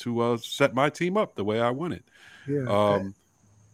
[0.00, 2.04] to uh, set my team up the way I want it.
[2.46, 2.64] Yeah.
[2.68, 3.14] Um,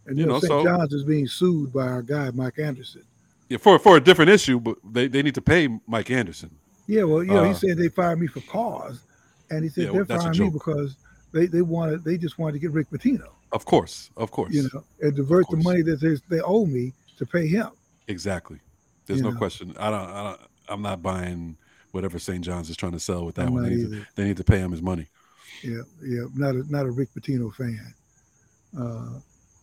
[0.05, 0.49] and you know, St.
[0.49, 3.03] so- John's is being sued by our guy Mike Anderson.
[3.49, 6.49] yeah, for for a different issue, but they, they need to pay Mike Anderson.
[6.87, 9.01] Yeah, well, you know, Uh, he said they fired me for cause,
[9.49, 10.95] and he said Yeah, they're firing me because
[11.31, 14.63] they they wanted they just wanted to get Rick Pitino, Of course, of course, you
[14.73, 17.69] know, and divert the money that they, they owe me to pay him.
[18.07, 18.59] exactly.
[19.05, 19.37] There's You no know.
[19.37, 19.73] question.
[19.79, 20.41] I don't, I don't.
[20.69, 21.55] I'm not buying
[21.91, 22.43] whatever St.
[22.43, 23.63] John's is trying to sell with that I'm one.
[23.63, 25.07] They need, to, they need to pay him his money.
[25.63, 27.93] Yeah, yeah, not a not a Rick Pitino fan.
[28.77, 29.19] Uh,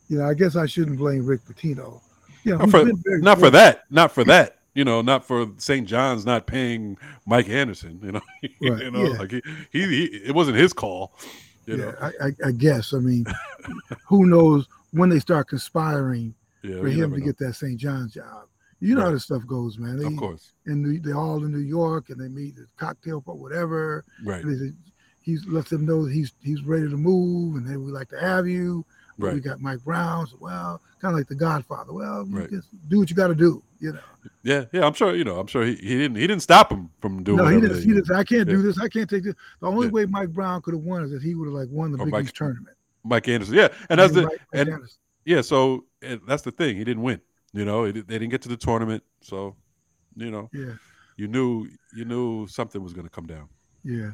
[0.09, 2.01] you know, I guess I shouldn't blame Rick Pitino.
[2.45, 2.85] Yeah, Not for,
[3.21, 3.85] not for that.
[3.91, 4.59] Not for that.
[4.75, 5.87] You know, not for St.
[5.87, 8.01] John's not paying Mike Anderson.
[8.03, 9.19] You know, Right, you know, yeah.
[9.19, 11.15] like he, he, he, it wasn't his call.
[11.67, 12.93] You yeah, know, I, I, I guess.
[12.93, 13.25] I mean,
[14.09, 17.25] who knows when they start conspiring yeah, for him to know.
[17.25, 17.77] get that St.
[17.79, 18.49] John's job?
[18.81, 19.13] You know how Right.
[19.15, 19.99] this stuff goes, man.
[19.99, 23.35] They, Of course, and they're all in New York, and they meet at cocktail or
[23.37, 24.05] whatever.
[24.25, 24.73] right, And they say,
[25.21, 28.47] he's lets them know he's he's ready to move, and they would like to have
[28.47, 28.85] you.
[29.19, 30.27] We got Mike Brown.
[30.27, 31.93] So, well, kind of like the Godfather.
[31.93, 32.51] Well, Right.
[32.51, 33.63] just do what you got to do.
[33.81, 34.01] You know.
[34.43, 34.87] Yeah, yeah.
[34.87, 35.15] I'm sure.
[35.15, 37.37] You know, I'm sure he, he didn't he didn't stop him from doing.
[37.39, 37.79] no, he didn't.
[37.83, 38.11] He didn't.
[38.11, 38.55] I can't Yeah.
[38.57, 38.79] do this.
[38.81, 39.35] I can't take this.
[39.61, 39.93] The only Yeah.
[39.93, 42.07] way Mike Brown could have won is if he would have like won the Or
[42.07, 42.77] Big Mike- East tournament.
[43.05, 43.55] Mike Anderson.
[43.55, 44.99] Yeah, and that's the Mike- Mike and Anderson.
[45.27, 45.41] yeah.
[45.43, 46.77] So and that's the thing.
[46.77, 47.21] He didn't win.
[47.53, 49.03] You know, they didn't get to the tournament.
[49.21, 49.55] So,
[50.17, 50.73] you know, yeah,
[51.19, 53.49] you knew you knew something was going to come down.
[53.85, 54.13] yeah.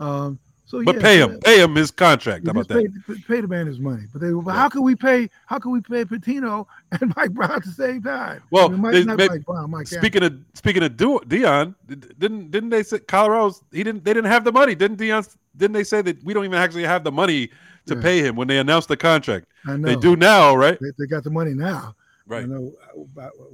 [0.00, 0.38] Um.
[0.68, 2.44] So But yeah, pay him, pay him his contract.
[2.44, 3.02] How about that?
[3.06, 4.30] Pay, pay the man his money, but they.
[4.30, 4.52] But Yeah.
[4.60, 5.30] how can we pay?
[5.46, 8.42] How can we pay Pitino and Mike Brown at the same time?
[8.50, 9.86] Well, I mean, Mike, they- not they- Mike Brown, Mike.
[9.86, 11.74] Speaking of speaking of Du- Deion,
[12.18, 14.74] didn't didn't they say Colorado's he didn't they didn't have the money?
[14.74, 17.46] Didn't Deion didn't they say that we don't even actually have the money
[17.86, 18.02] to Yeah.
[18.02, 19.46] pay him when they announced the contract?
[19.66, 19.88] I know.
[19.88, 20.78] They do now, right?
[20.78, 21.94] They, they got the money now.
[22.26, 22.42] Right.
[22.42, 22.74] I know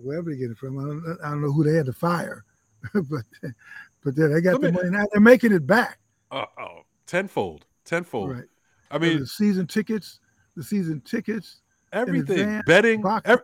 [0.02, 0.80] wherever they get it from.
[0.80, 2.42] I don't, I don't know who they had to fire,
[2.92, 3.22] but
[4.02, 5.06] but they got Let the me- money now.
[5.12, 5.98] They're making it back.
[6.32, 8.30] Uh, oh, tenfold, tenfold.
[8.32, 8.44] Right.
[8.90, 10.20] I mean, the season tickets,
[10.56, 11.60] the season tickets,
[11.92, 13.02] everything, betting.
[13.02, 13.42] box, ev-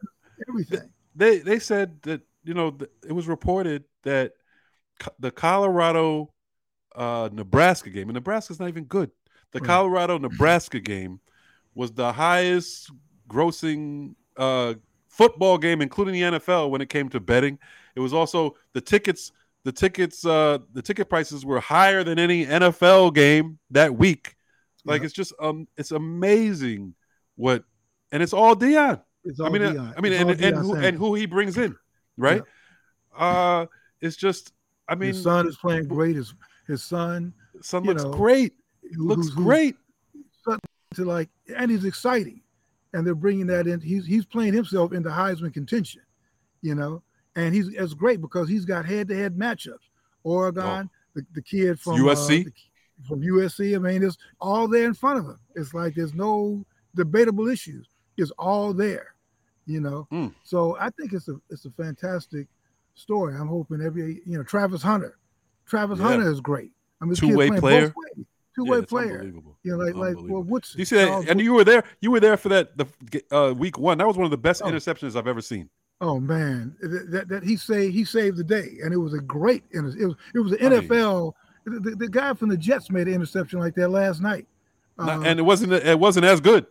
[0.48, 0.90] everything.
[1.14, 4.32] they they said that you know it was reported that
[5.18, 6.32] the Colorado
[6.94, 9.10] uh Nebraska game and Nebraska's not even good.
[9.52, 9.66] The Right.
[9.66, 11.20] Colorado Nebraska game
[11.74, 12.90] was the highest
[13.28, 14.74] grossing uh
[15.08, 17.58] football game including the NFL when it came to betting.
[17.96, 19.32] It was also the tickets
[19.64, 24.34] the tickets uh the ticket prices were higher than any NFL game that week.
[24.84, 25.06] Like Yeah.
[25.06, 26.94] it's just um it's amazing
[27.36, 27.64] what
[28.12, 29.02] and it's all Deion.
[29.24, 29.92] It's I all mean, uh.
[29.96, 31.76] I mean, It's all and, and who and who he brings in,
[32.16, 32.42] right?
[33.16, 33.66] Uh,
[34.00, 34.52] it's just,
[34.88, 36.16] I mean, his son is playing great.
[36.16, 36.32] His
[36.66, 38.54] his son son looks know, great,
[38.96, 39.74] looks who's-
[40.14, 40.58] who's
[40.94, 42.40] to like, and he's exciting,
[42.94, 43.80] and they're bringing that in.
[43.80, 46.02] He's he's playing himself into Heisman contention,
[46.62, 47.02] you know,
[47.40, 49.88] and he's it's great because he's got head to head matchups.
[50.22, 52.44] Oregon, the, the kid from uh, USC?
[52.44, 52.52] the-
[53.08, 53.74] from USC.
[53.74, 55.38] I mean, it's all there in front of him.
[55.56, 56.62] It's like there's no
[56.94, 57.88] debatable issues.
[58.18, 59.14] It's all there,
[59.66, 60.06] you know.
[60.12, 60.34] Mm.
[60.44, 62.46] So I think it's a it's a fantastic
[62.94, 63.34] story.
[63.36, 65.16] I'm hoping every you know Travis Hunter.
[65.66, 66.08] Travis Yeah.
[66.08, 66.72] Hunter is great.
[67.00, 67.94] I mean, kid's Two-way player.
[68.54, 69.22] two way it's player.
[69.22, 70.60] You know, like like well.
[70.76, 71.84] You see that, Charles and you were there.
[72.02, 72.86] You were there for that the
[73.34, 73.96] uh, week one.
[73.96, 74.66] That was one of the best Oh.
[74.70, 75.70] interceptions I've ever seen.
[76.02, 79.64] Oh man, that, that, he saved he saved the day, and it was a great
[79.70, 80.06] it was it
[80.38, 81.32] was an I mean- NFL.
[81.66, 84.46] The, the, the guy from the Jets made an interception like that last night.
[84.98, 85.72] Uh, and it wasn't.
[85.74, 86.66] It wasn't as good.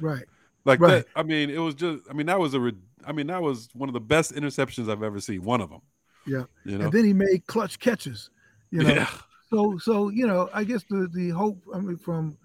[0.00, 0.24] right,
[0.64, 1.04] Like Right.
[1.04, 1.06] that.
[1.14, 2.02] I mean, it was just.
[2.10, 2.72] I mean, that was a.
[3.06, 5.42] I mean, that was one of the best interceptions I've ever seen.
[5.44, 5.80] One of them.
[6.26, 6.42] Yeah.
[6.64, 6.86] You know.
[6.86, 8.30] and then he made clutch catches.
[8.72, 9.08] You know, yeah.
[9.48, 12.36] so so you know, I guess the the hope I mean from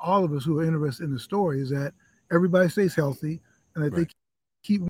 [0.00, 1.94] all of us who are interested in the story is that
[2.30, 3.40] everybody stays healthy
[3.74, 4.06] and that Right.
[4.06, 4.14] they
[4.62, 4.82] keep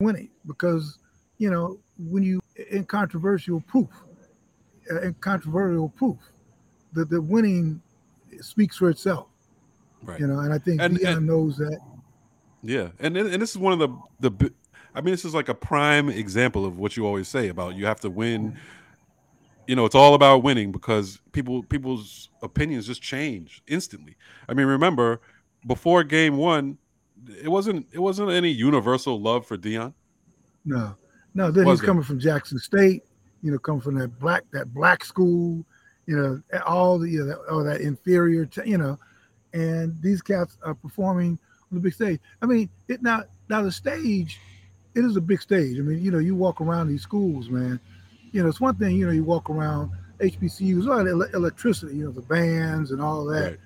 [0.00, 0.98] winning because
[1.38, 2.40] you know when you
[2.70, 3.88] in controversial proof,
[4.90, 6.16] uh, in controversial proof,
[6.92, 7.80] that the winning
[8.40, 9.28] speaks for itself.
[10.02, 10.18] Right.
[10.18, 11.78] You know, and I think And- and- knows that.
[12.62, 14.52] Yeah, and and this is one of the the.
[14.94, 17.86] I mean, this is like a prime example of what you always say about you
[17.86, 18.56] have to win.
[19.66, 24.16] You know, it's all about winning because people people's opinions just change instantly.
[24.48, 25.20] I mean, remember
[25.66, 26.76] before game one,
[27.28, 29.92] it wasn't it wasn't any universal love for Deion.
[30.64, 30.94] No,
[31.34, 31.50] no.
[31.50, 33.02] Then Was he's coming from Jackson State.
[33.42, 35.64] You know, coming from that black that black school.
[36.06, 38.46] You know, all the you know, all that inferior.
[38.46, 38.98] T- you know,
[39.52, 41.38] and these cats are performing
[41.70, 42.20] on the big stage.
[42.42, 44.38] I mean, it now now the stage,
[44.94, 45.78] it is a big stage.
[45.78, 47.80] I mean, you know, you walk around these schools, man.
[48.32, 48.96] You know, it's one thing.
[48.96, 51.96] You know, you walk around HBCUs, all that ele- electricity.
[51.96, 53.50] You know, the bands and all that.
[53.50, 53.58] Right.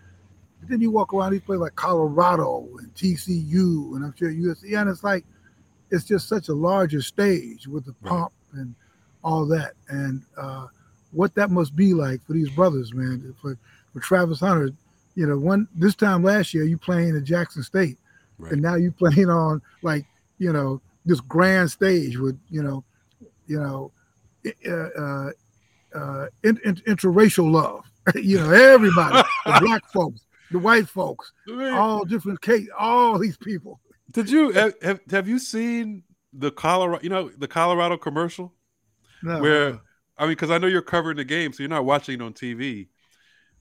[0.64, 4.80] But then you walk around these places like Colorado and TCU, and I'm sure USC,
[4.80, 5.24] and it's like
[5.90, 8.08] it's just such a larger stage with the Right.
[8.10, 8.74] pomp and
[9.22, 10.66] all that, and uh,
[11.12, 13.34] what that must be like for these brothers, man.
[13.42, 13.58] For
[13.92, 14.70] for Travis Hunter,
[15.16, 17.98] you know, one this time last year you playing at Jackson State,
[18.38, 18.52] Right.
[18.52, 20.06] and now you playing on like
[20.38, 22.82] you know this grand stage with you know,
[23.46, 23.92] you know,
[24.66, 25.30] uh, uh,
[25.94, 27.84] uh, in, in, interracial love.
[28.14, 30.22] you know, everybody, the black folks,
[30.54, 31.32] the white folks,
[31.72, 33.80] all different case, all these people.
[34.12, 37.02] Did you have, have you seen the Colorado?
[37.02, 38.54] You know the Colorado commercial
[39.22, 39.80] No, where
[40.16, 42.32] I mean, because I know you're covering the game, so you're not watching it on
[42.32, 42.88] TV.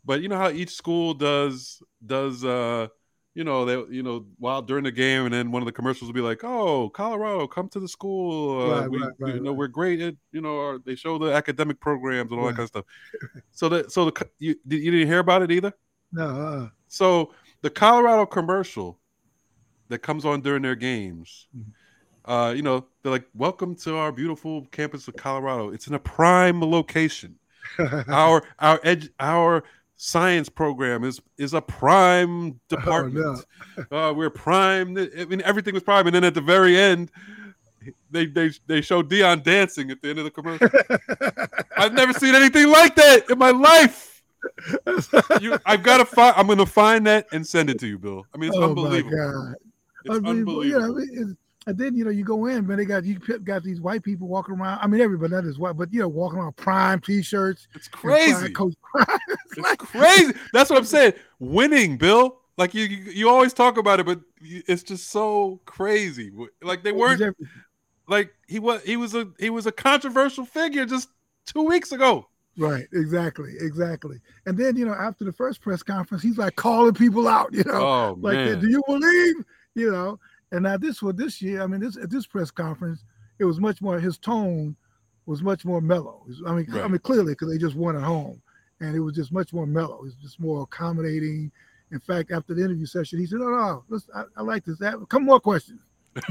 [0.06, 2.90] But you know how each school does does uh
[3.34, 6.10] you know they you know while during the game, and then one of the commercials
[6.10, 8.62] will be like, "Oh, Colorado, come to the school.
[8.62, 11.18] Uh, Right, we right, right, you know we're great at you know or they show
[11.18, 12.86] the academic programs and all that kind of stuff."
[13.52, 15.74] So that so the you you didn't hear about it either.
[16.12, 17.34] no, uh, So
[17.64, 19.00] the Colorado commercial
[19.90, 22.32] that comes on during their games, Mm-hmm.
[22.32, 25.72] uh, you know, they're like, "Welcome to our beautiful campus of Colorado.
[25.72, 27.36] It's in a prime location.
[28.08, 29.64] our our ed, our
[29.96, 33.44] science program is is a prime department.
[33.92, 34.96] uh, we're prime.
[34.96, 36.06] I mean, everything was prime.
[36.06, 37.10] And then at the very end,
[38.12, 40.70] they they they show Deion dancing at the end of the commercial.
[41.78, 44.13] I've never seen anything like that in my life.
[45.42, 46.36] You, I've got to find.
[46.38, 48.26] I'm going to find that and send it to you, Bill.
[48.34, 49.18] I mean, it's oh unbelievable.
[49.18, 49.56] my god!
[50.06, 50.54] It's Unbelievable.
[50.62, 51.02] Unbelievable.
[51.02, 52.78] I mean, and then you know you go in, man.
[52.78, 54.80] They got you got these white people walking around.
[54.82, 57.68] I mean, everybody not as white, but you know, walking around prime t-shirts.
[57.74, 58.50] It's crazy.
[58.52, 59.08] Coach Prime.
[59.30, 60.34] It's It's like- crazy.
[60.52, 61.14] That's what I'm saying.
[61.40, 62.40] Winning, Bill.
[62.58, 66.32] Like you, you, you always talk about it, but it's just so crazy.
[66.62, 67.36] Like they weren't
[68.08, 68.84] like he was.
[68.84, 71.10] He was a he was a controversial figure just
[71.46, 72.28] two weeks ago.
[72.58, 74.20] Right, exactly, exactly.
[74.46, 77.54] And then you know, after the first press conference, he's like calling people out.
[77.54, 79.36] You know, Oh like, man, do you believe?
[79.76, 80.20] You know,
[80.52, 81.64] and now this was this year.
[81.64, 83.04] I mean, this at this press conference,
[83.40, 84.00] it was much more.
[84.00, 84.76] His tone
[85.26, 86.26] was much more mellow.
[86.46, 88.42] I mean, I mean, clearly because they just won at home,
[88.80, 89.96] and it was just much more mellow.
[89.96, 91.52] It was just more accommodating.
[91.92, 94.78] In fact, after the interview session, he said, "No, no, let's, I, I like this.
[94.78, 95.82] That, come more questions."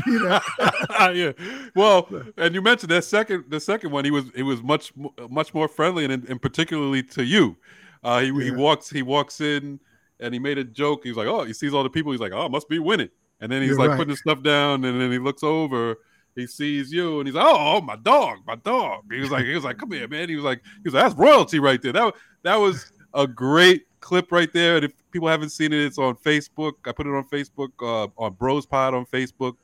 [0.07, 0.41] You know,
[1.13, 1.33] yeah.
[1.75, 4.93] Well, and you mentioned that second, the second one, he was he was much
[5.29, 7.57] much more friendly, and, and particularly to you.
[8.05, 9.79] Uh, he, he walks he walks in,
[10.21, 11.03] and he made a joke.
[11.05, 12.13] He's like, "Oh, he sees all the people.
[12.13, 13.11] He's like, oh, must be winning."
[13.41, 13.97] And then he's You're like right.
[13.97, 15.97] putting his stuff down, and then he looks over.
[16.35, 19.45] He sees you, and he's like, "Oh, oh, my dog, my dog." He was like,
[19.45, 21.81] "He was like, come here, man." He was like, "He was like, that's royalty right
[21.83, 24.77] there." That that was a great clip right there.
[24.77, 26.73] And if people haven't seen it, it's on Facebook.
[26.87, 29.57] I put it on Facebook, uh, on Bros Pod on Facebook,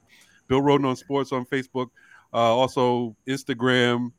[0.48, 1.90] Bill Rhoden on Sports on Facebook,
[2.32, 4.12] uh, also Instagram,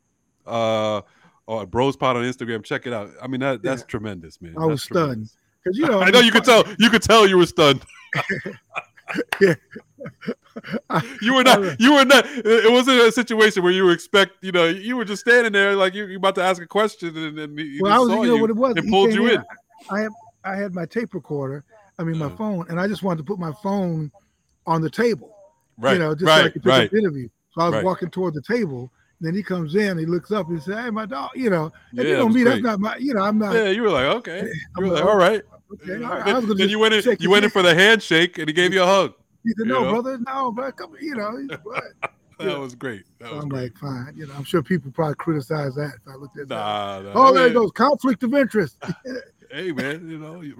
[0.46, 1.02] uh,
[1.46, 2.64] or Bros Pod on Instagram.
[2.64, 3.10] Check it out.
[3.22, 3.86] I mean, that that's Yeah.
[3.86, 4.54] tremendous, man.
[4.56, 5.36] I was That's tremendous.
[5.62, 6.64] because you know, I know you could tell.
[6.78, 7.82] You could tell you were stunned.
[9.40, 9.54] Yeah.
[11.20, 11.80] You were not.
[11.80, 12.24] You were not.
[12.26, 14.34] It wasn't a situation where you were expect.
[14.42, 17.16] You know, you were just standing there like you you about to ask a question,
[17.16, 18.76] and then he Well, I was, saw you know what it was.
[18.76, 19.42] and He pulled you in.
[19.90, 20.10] I had
[20.44, 21.64] I had my tape recorder,
[21.98, 22.36] I mean my Uh.
[22.36, 24.12] phone, and I just wanted to put my phone
[24.66, 25.34] on the table,
[25.80, 25.94] Right.
[25.94, 26.52] you know, just so I right.
[26.52, 26.86] could pick right.
[26.86, 27.28] up interview.
[27.54, 27.84] So I was Right.
[27.84, 28.92] walking toward the table.
[29.22, 31.64] Then he comes in, he looks up, and he says, "Hey, my dog," you know.
[31.90, 33.54] And Yeah, you it know was me, that's not my, you know, I'm not.
[33.54, 34.40] Yeah, you were like, okay.
[34.78, 35.42] You were like, like, oh, all right.
[35.74, 36.26] okay, all right.
[36.26, 37.16] I Then, then you went in.
[37.20, 39.12] You went in for the handshake, and he gave you a hug.
[39.44, 39.90] He said, you "No, know?
[39.90, 41.84] brother, no, but come, you know." what?
[42.38, 43.04] That was great.
[43.18, 43.62] That So was I'm great.
[43.64, 44.32] like, fine, you know.
[44.34, 46.54] I'm sure people probably criticize that if I looked at that.
[46.54, 47.10] Nah, nah.
[47.12, 48.78] Oh, there it goes, conflict of interest.
[49.50, 50.56] Hey, man, you know, you-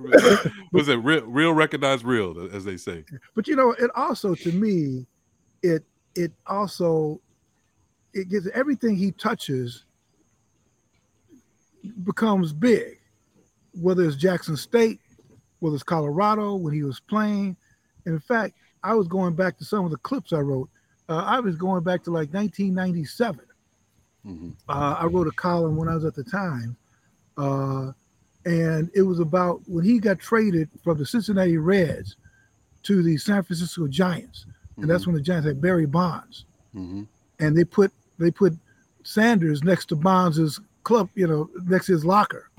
[0.72, 1.24] was it real?
[1.26, 3.04] Real recognized real, as they say.
[3.34, 5.06] but you know it also to me
[5.62, 5.84] it
[6.14, 7.20] it also
[8.14, 9.84] it gets everything he touches
[12.04, 12.98] becomes big
[13.72, 15.00] whether it's jackson state
[15.60, 17.56] whether it's colorado when he was playing
[18.04, 20.68] and in fact i was going back to some of the clips i wrote
[21.08, 23.44] uh, i was going back to like 1997
[24.26, 24.54] Mhm.
[24.68, 26.76] uh, I wrote a column when I was at the time,
[27.38, 27.92] uh,
[28.46, 32.16] and it was about when he got traded from the Cincinnati Reds
[32.84, 37.06] to the San Francisco Giants, and that's when the Giants had Barry Bonds, Mhm.
[37.38, 38.54] and they put they put
[39.02, 42.50] Sanders next to Bonds's club, you know, next to his locker,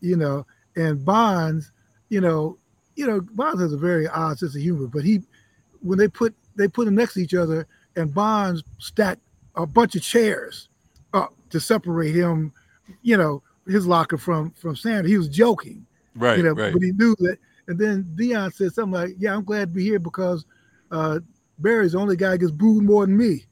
[0.00, 0.46] you know,
[0.76, 1.72] and Bonds,
[2.10, 2.58] you know,
[2.96, 5.22] you know, Bonds has a very odd sense of humor, but he
[5.80, 7.66] when they put they put them next to each other,
[7.96, 9.22] and Bonds stacked
[9.56, 10.68] a bunch of chairs
[11.12, 12.52] up to separate him,
[13.02, 15.10] you know, his locker from from Sanders.
[15.10, 16.72] He was joking, Right, you know, right.
[16.72, 17.38] but he knew that.
[17.68, 20.44] And then Deion said something like, "Yeah, I'm glad to be here because
[20.90, 21.20] uh,
[21.58, 23.44] Barry's the only guy who gets booed more than me."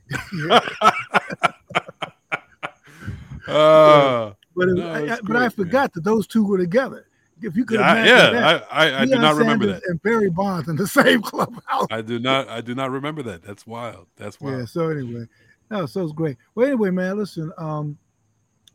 [3.46, 5.50] Uh, But No, I, I- but great, I man.
[5.50, 7.06] forgot that those two were together.
[7.40, 9.82] If you could yeah, I- yeah, that, I, I, I Deion not remember that.
[9.86, 11.86] And Barry Bonds in the same clubhouse.
[11.92, 12.48] I do not.
[12.48, 13.42] I do not remember that.
[13.44, 14.08] That's wild.
[14.16, 14.58] That's wild.
[14.58, 14.64] Yeah.
[14.64, 15.26] So anyway,
[15.70, 16.36] no, so it's great.
[16.56, 17.52] Well, anyway, man, listen.
[17.56, 17.96] Um,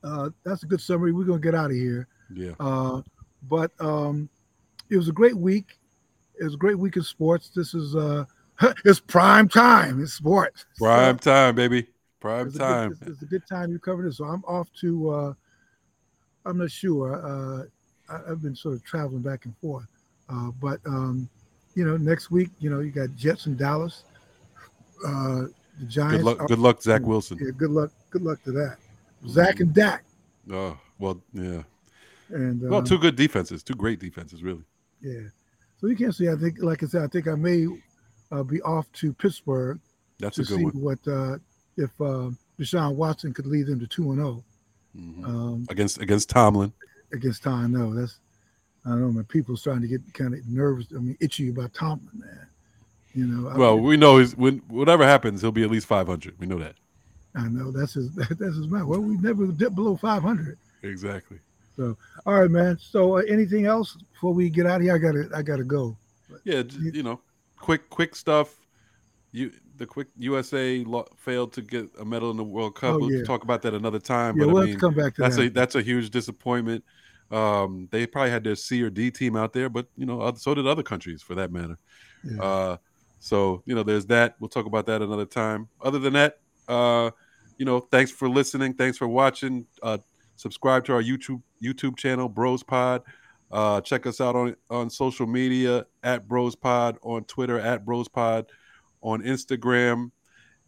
[0.03, 1.11] uh, that's a good summary.
[1.11, 2.07] We're gonna get out of here.
[2.33, 2.51] Yeah.
[2.59, 3.01] Uh,
[3.49, 4.29] but um,
[4.89, 5.77] it was a great week.
[6.39, 7.49] It was a great week in sports.
[7.49, 8.25] This is uh,
[8.85, 10.65] it's prime time in sports.
[10.75, 11.87] So- Prime time, baby.
[12.19, 12.89] Prime it's time.
[12.89, 14.13] Good, it's, it's a good time you covered it.
[14.13, 15.09] So I'm off to.
[15.09, 15.33] Uh,
[16.45, 17.15] I'm not sure.
[17.15, 17.63] Uh,
[18.13, 19.87] I, I've been sort of traveling back and forth,
[20.29, 21.29] uh, but um,
[21.75, 24.03] you know, next week, you know, you got Jets in Dallas.
[25.05, 25.43] Uh,
[25.79, 26.17] the Giants.
[26.17, 26.41] Good luck.
[26.41, 27.39] are- Good luck, Zach Wilson.
[27.41, 27.91] yeah, good luck.
[28.09, 28.77] Good luck to that.
[29.27, 30.03] Zach and Dak.
[30.51, 31.63] Oh well, yeah.
[32.29, 33.63] And uh, Well, two good defenses.
[33.63, 34.63] Two great defenses, really.
[35.01, 35.21] yeah.
[35.79, 36.29] So you can't see.
[36.29, 37.67] I think, like I said, I think I may
[38.31, 39.79] uh, be off to Pittsburgh
[40.17, 40.73] That's to a good see one.
[40.81, 41.37] what uh,
[41.77, 44.43] if uh, Deshaun Watson could lead them to two and zero.
[44.97, 45.25] Mhm.
[45.25, 46.71] Um, Against against Tomlin.
[47.11, 47.71] against Tom.
[47.73, 48.19] No, that's
[48.85, 49.11] I don't know.
[49.11, 50.87] Man, people starting to get kind of nervous.
[50.95, 52.47] I mean, itchy about Tomlin, man.
[53.15, 53.49] You know.
[53.49, 56.39] I- Well, we know he's when whatever happens, he'll be at least five hundred.
[56.39, 56.75] We know that
[57.35, 58.13] I know that's his.
[58.15, 58.87] That's his man.
[58.87, 60.57] Well, we never dipped below five hundred.
[60.83, 61.39] exactly.
[61.75, 62.77] So, all right, man.
[62.79, 64.93] So, uh, anything else before we get out of here?
[64.93, 65.97] I gotta, I gotta go.
[66.43, 67.19] Yeah, j- you know,
[67.57, 68.55] quick quick stuff.
[69.31, 72.95] You the quick USA lo- failed to get a medal in the World Cup.
[72.95, 73.23] Oh, we'll yeah.
[73.23, 74.37] talk about that another time.
[74.37, 75.45] Yeah, but we'll I mean, come back to that's that.
[75.45, 76.83] a that's a huge disappointment.
[77.31, 80.53] Um, they probably had their C or D team out there, but you know, so
[80.53, 81.77] did other countries for that matter.
[82.23, 82.41] Yeah.
[82.41, 82.77] Uh,
[83.19, 84.35] so you know, there's that.
[84.39, 85.67] We'll talk about that another time.
[85.81, 87.09] Other than that, uh,
[87.57, 88.73] you know, thanks for listening.
[88.73, 89.65] Thanks for watching.
[89.81, 89.97] Uh,
[90.35, 93.03] subscribe to our YouTube YouTube channel, Bros Pod.
[93.51, 98.07] Uh, check us out on on social media at Bros Pod on Twitter at Bros
[98.07, 98.47] Pod
[99.01, 100.11] on Instagram,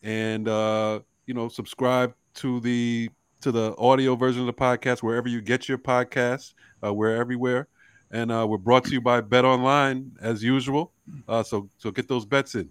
[0.03, 3.09] and uh, you know, subscribe to the
[3.41, 6.53] to the audio version of the podcast wherever you get your podcasts.
[6.83, 7.67] Uh, we're everywhere,
[8.11, 10.91] and uh, we're brought to you by Bet Online as usual.
[11.27, 12.69] Uh, so so get those bets in.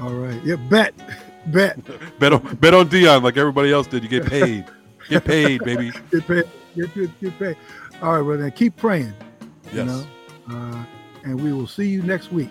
[0.00, 0.42] All right.
[0.44, 0.94] Yeah, bet,
[1.46, 1.78] bet,
[2.18, 4.02] Bet on bet on Deion like everybody else did.
[4.02, 4.64] You get paid.
[5.08, 5.92] Get paid, baby.
[6.10, 6.44] get paid,
[6.76, 7.56] get, get, get paid.
[8.02, 9.12] All right, well then, keep praying.
[9.72, 9.86] You Yes.
[9.88, 10.06] know,
[10.50, 10.84] uh,
[11.24, 12.50] and we will see you next week.